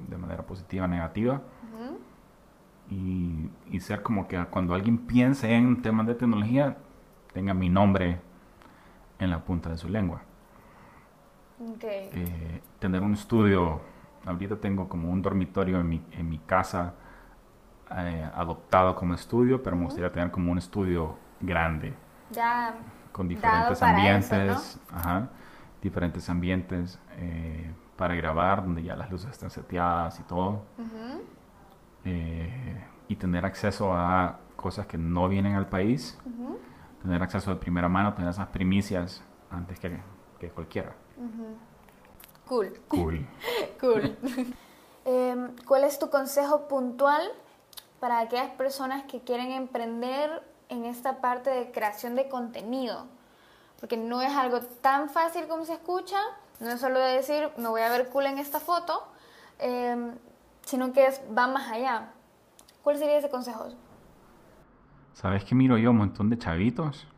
[0.08, 1.40] de manera positiva o negativa.
[2.90, 6.76] y, y, ser como que cuando alguien piense en temas de tecnología,
[7.32, 8.20] tenga mi nombre
[9.18, 10.22] en la punta de su lengua.
[11.82, 13.80] Eh, tener un estudio,
[14.24, 16.94] ahorita tengo como un dormitorio en mi, en mi casa
[17.90, 21.94] eh, adoptado como estudio, pero me gustaría tener como un estudio grande.
[22.30, 22.74] Ya
[23.16, 24.78] con diferentes ambientes,
[25.80, 30.64] diferentes ambientes eh, para grabar, donde ya las luces están seteadas y todo.
[32.04, 36.18] Eh, y tener acceso a cosas que no vienen al país,
[37.00, 39.98] tener acceso de primera mano, tener esas primicias antes que,
[40.38, 40.92] que cualquiera.
[42.46, 42.78] Cool.
[42.88, 43.26] Cool.
[43.80, 44.16] cool.
[45.08, 47.22] Em, ¿Cuál es tu consejo puntual
[48.06, 53.08] para aquellas personas que quieren emprender en esta parte de creación de contenido,
[53.80, 56.16] porque no es algo tan fácil como se escucha,
[56.60, 59.08] no es solo de decir me voy a ver cool en esta foto,
[59.58, 60.12] em,
[60.64, 62.12] sino que es, va más allá.
[62.84, 63.70] ¿Cuál sería ese consejo?
[65.14, 67.08] ¿Sabes que miro yo un montón de chavitos?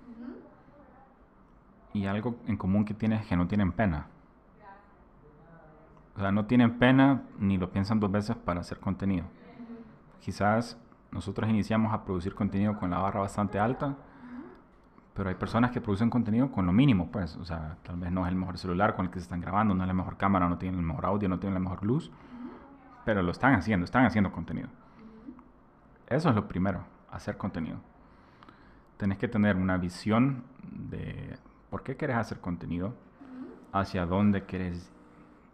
[1.93, 4.07] Y algo en común que tienen es que no tienen pena.
[6.17, 9.27] O sea, no tienen pena ni lo piensan dos veces para hacer contenido.
[10.21, 10.79] Quizás
[11.11, 13.97] nosotros iniciamos a producir contenido con la barra bastante alta,
[15.15, 18.25] pero hay personas que producen contenido con lo mínimo, pues, o sea, tal vez no
[18.25, 20.49] es el mejor celular con el que se están grabando, no es la mejor cámara,
[20.49, 22.13] no tienen el mejor audio, no tienen la mejor luz,
[23.05, 24.69] pero lo están haciendo, están haciendo contenido.
[26.07, 27.79] Eso es lo primero, hacer contenido.
[28.97, 31.37] Tenés que tener una visión de
[31.71, 32.95] por qué querés hacer contenido,
[33.73, 34.93] hacia dónde quieres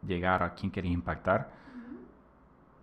[0.06, 1.63] llegar, a quién quieres impactar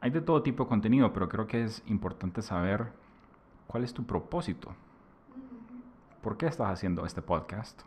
[0.02, 2.92] hay de todo tipo de contenido, pero creo que es importante saber
[3.68, 4.74] cuál es tu propósito.
[6.24, 7.84] ¿Por qué estás haciendo este podcast?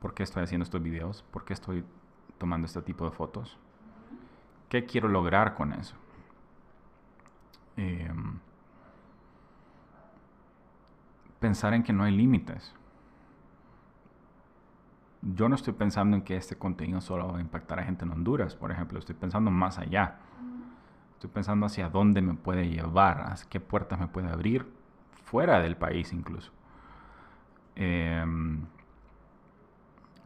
[0.00, 1.24] ¿Por qué estoy haciendo estos videos?
[1.32, 1.84] ¿Por qué estoy
[2.38, 3.58] tomando este tipo de fotos?
[4.68, 5.96] ¿Qué quiero lograr con eso?
[7.76, 8.38] Em,
[11.40, 12.72] pensar en que no hay límites.
[15.22, 18.12] Yo no estoy pensando en que este contenido solo va a impactar a gente en
[18.12, 19.00] Honduras, por ejemplo.
[19.00, 20.20] Estoy pensando más allá.
[21.16, 24.70] Estoy pensando hacia dónde me puede llevar, hacia qué puertas me puede abrir,
[25.24, 26.52] fuera del país incluso.
[27.74, 28.66] Em,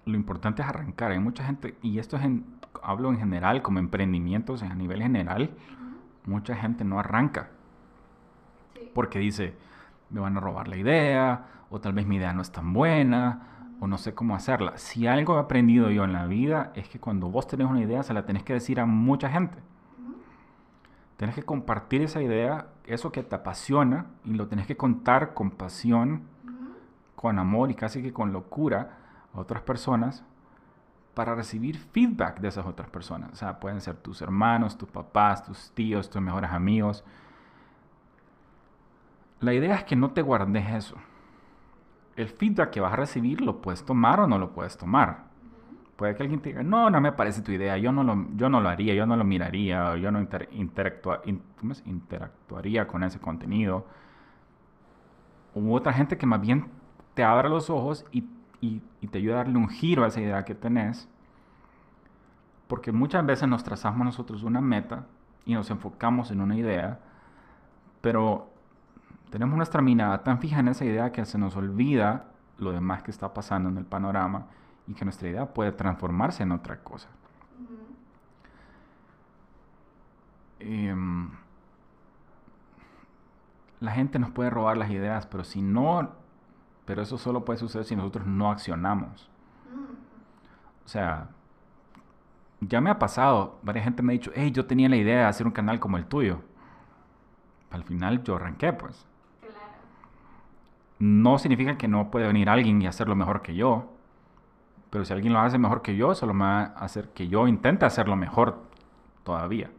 [0.05, 1.13] lo importante es arrancar.
[1.13, 2.45] Hay mucha gente, y esto es en,
[2.83, 5.51] hablo en general, como emprendimientos a nivel general,
[6.27, 7.51] mucha gente no arranca.
[8.93, 9.55] Porque dice,
[10.11, 13.69] me van a robar la idea, o tal vez mi idea no es tan buena,
[13.79, 14.77] o no sé cómo hacerla.
[14.77, 18.03] Si algo he aprendido yo en la vida es que cuando vos tenés una idea
[18.03, 19.59] se la tenés que decir a mucha gente.
[21.21, 25.51] Tienes que compartir esa idea, eso que te apasiona, y lo tienes que contar con
[25.51, 26.23] pasión,
[27.15, 28.97] con amor y casi que con locura
[29.35, 30.25] a otras personas
[31.13, 33.33] para recibir feedback de esas otras personas.
[33.35, 37.05] O sea, pueden ser tus hermanos, tus papás, tus tíos, tus mejores amigos.
[39.41, 40.97] La idea es que no te guardes eso.
[42.17, 45.25] El feedback que vas a recibir lo puedes tomar o no lo puedes tomar.
[46.01, 48.49] Puede que alguien te diga, no, no me parece tu idea, yo no lo, yo
[48.49, 50.27] no lo haría, yo no lo miraría, yo no
[51.85, 53.85] interactuaría con ese contenido.
[55.55, 56.69] Hubo otra gente que más bien
[57.13, 58.25] te abre los ojos y,
[58.63, 61.07] y, te ayuda a darle un giro a esa idea que tenés.
[62.67, 65.05] Porque muchas veces nos trazamos nosotros una meta
[65.45, 66.99] y nos enfocamos en una idea,
[68.01, 68.49] pero
[69.29, 72.25] tenemos nuestra mirada tan fija en esa idea que se nos olvida
[72.57, 74.47] lo demás que está pasando en el panorama
[74.87, 77.09] y que nuestra idea puede transformarse en otra cosa.
[80.61, 81.31] Em,
[83.81, 86.13] la gente nos puede robar las ideas, pero si no,
[86.85, 89.31] pero eso solo puede suceder si nosotros no accionamos.
[90.85, 91.29] O sea,
[92.61, 95.25] ya me ha pasado, varias gente me ha dicho, hey, yo tenía la idea de
[95.25, 96.43] hacer un canal como el tuyo.
[97.71, 99.07] al final yo arranqué, pues.
[100.99, 103.93] No significa que no puede venir alguien y hacerlo mejor que yo,
[104.91, 107.47] pero si alguien lo hace mejor que yo, solo me va a hacer que yo
[107.49, 108.63] intente hacerlo mejor
[109.25, 109.71] todavía.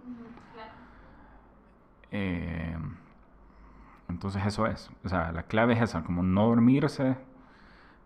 [2.11, 2.77] Eh,
[4.09, 7.17] entonces eso es, o sea, la clave es esa, como no dormirse,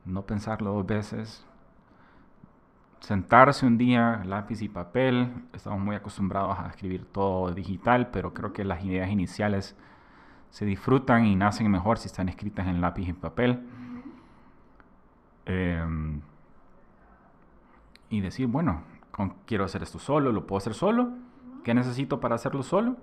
[0.05, 1.45] no pensarlo dos veces,
[2.99, 5.31] sentarse un día, lápiz y papel.
[5.53, 9.75] Estamos muy acostumbrados a escribir todo digital, pero creo que las ideas iniciales
[10.49, 13.67] se disfrutan y nacen mejor si están escritas en lápiz y papel.
[18.09, 18.81] Y decir, bueno,
[19.45, 21.09] quiero hacer esto solo, lo puedo hacer solo.
[21.63, 22.97] ¿Qué necesito para hacerlo solo?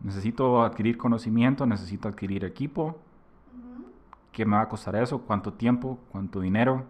[0.00, 2.98] Necesito adquirir conocimiento, necesito adquirir equipo.
[4.32, 5.22] ¿Qué me va a costar eso?
[5.22, 5.98] ¿Cuánto tiempo?
[6.10, 6.84] ¿Cuánto dinero?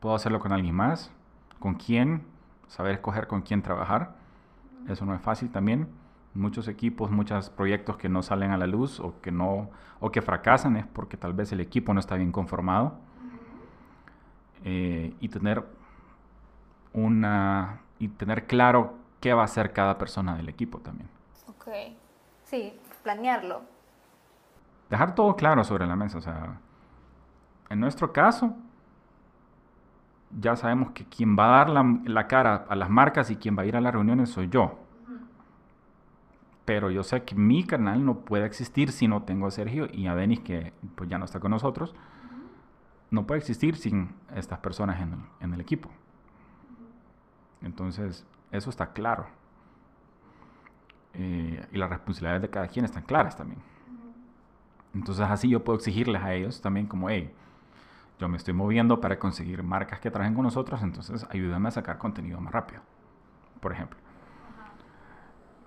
[0.00, 1.10] ¿Puedo hacerlo con alguien más?
[1.58, 2.22] ¿Con quién?
[2.66, 4.16] Saber escoger con quién trabajar.
[4.88, 5.88] Eso no es fácil también.
[6.34, 9.70] Muchos equipos, muchos proyectos que no salen a la luz o que no
[10.00, 12.94] o que fracasan es porque tal vez el equipo no está bien conformado.
[14.64, 15.64] Eh, y tener
[16.92, 21.08] una y tener claro qué va a hacer cada persona del equipo también.
[21.48, 21.68] Ok.
[22.44, 23.62] Sí, planearlo.
[24.90, 26.18] Dejar todo claro sobre la mesa.
[26.18, 26.58] O sea,
[27.70, 28.54] en nuestro caso,
[30.38, 33.62] ya sabemos que quien va a dar la, cara a las marcas y quien va
[33.62, 34.78] a ir a las reuniones soy yo.
[36.64, 40.06] Pero yo sé que mi canal no puede existir si no tengo a Sergio y
[40.06, 41.94] a Denis, que pues ya no está con nosotros.
[43.10, 45.00] No puede existir sin estas personas
[45.40, 45.90] en el equipo.
[47.62, 49.26] Entonces, eso está claro.
[51.14, 53.60] Eh, y las responsabilidades de cada quien están claras también.
[54.94, 57.32] Entonces así yo puedo exigirles a ellos también como, hey,
[58.18, 61.98] yo me estoy moviendo para conseguir marcas que trajen con nosotros, entonces ayúdame a sacar
[61.98, 62.82] contenido más rápido,
[63.60, 63.98] por ejemplo.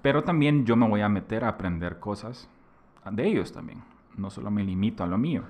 [0.01, 2.47] Pero también yo me voy a meter a aprender cosas
[3.11, 3.83] de ellos también.
[4.15, 5.43] No solo me limito a lo mío,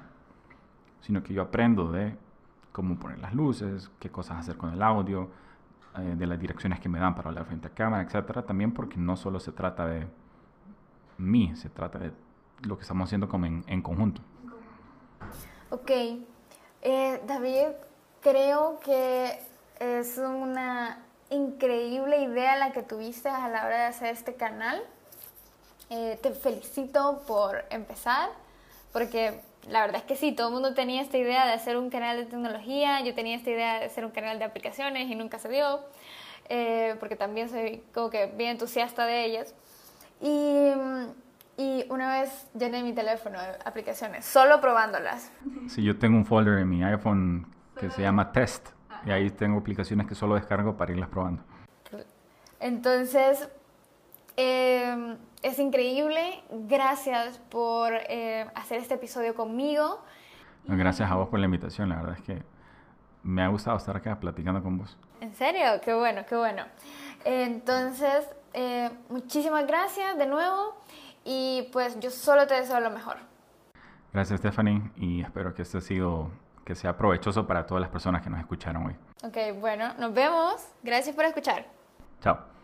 [1.01, 2.17] sino que yo aprendo de
[2.71, 5.29] cómo poner las luces, qué cosas hacer con el audio,
[5.97, 8.97] eh, de las direcciones que me dan para hablar frente a cámara, etcétera, también porque
[8.97, 10.07] no solo se trata de
[11.17, 12.11] mí, se trata de
[12.61, 14.21] lo que estamos haciendo como en, conjunto.
[15.69, 15.91] Ok,
[16.81, 17.67] eh, David,
[18.21, 19.39] creo que
[19.79, 20.99] es una
[21.29, 24.81] increíble idea la que tuviste a la hora de hacer este canal.
[25.89, 28.29] Eh, te felicito por empezar,
[28.91, 31.89] porque la verdad es que sí, todo el mundo tenía esta idea de hacer un
[31.89, 35.39] canal de tecnología, yo tenía esta idea de hacer un canal de aplicaciones y nunca
[35.39, 35.81] se dio,
[36.49, 39.55] eh, porque también soy como que bien entusiasta de ellas.
[40.21, 40.71] Y,
[41.57, 45.31] y, una vez llené mi teléfono de aplicaciones, solo probándolas.
[45.67, 47.47] Sí, yo tengo un folder en mi iPhone
[47.79, 48.69] que se llama Test,
[49.05, 51.43] y ahí tengo aplicaciones que solo descargo para irlas probando.
[52.59, 53.49] Entonces,
[54.37, 56.43] eh, es increíble.
[56.49, 60.01] Gracias por eh, hacer este episodio conmigo.
[60.65, 61.89] Gracias a vos por la invitación.
[61.89, 62.43] La verdad es que
[63.23, 64.97] me ha gustado estar acá platicando con vos.
[65.21, 65.65] ¿En serio?
[65.83, 66.63] Qué bueno, qué bueno.
[67.23, 70.75] Entonces, eh, muchísimas gracias de nuevo
[71.23, 73.17] y pues yo solo te deseo lo mejor.
[74.13, 76.31] Gracias Stephanie y espero que este ha sido
[76.63, 78.95] que sea provechoso para todas las personas que nos escucharon hoy.
[79.23, 80.55] Ok, bueno, nos vemos.
[80.83, 81.65] Gracias por escuchar.
[82.21, 82.54] Chao.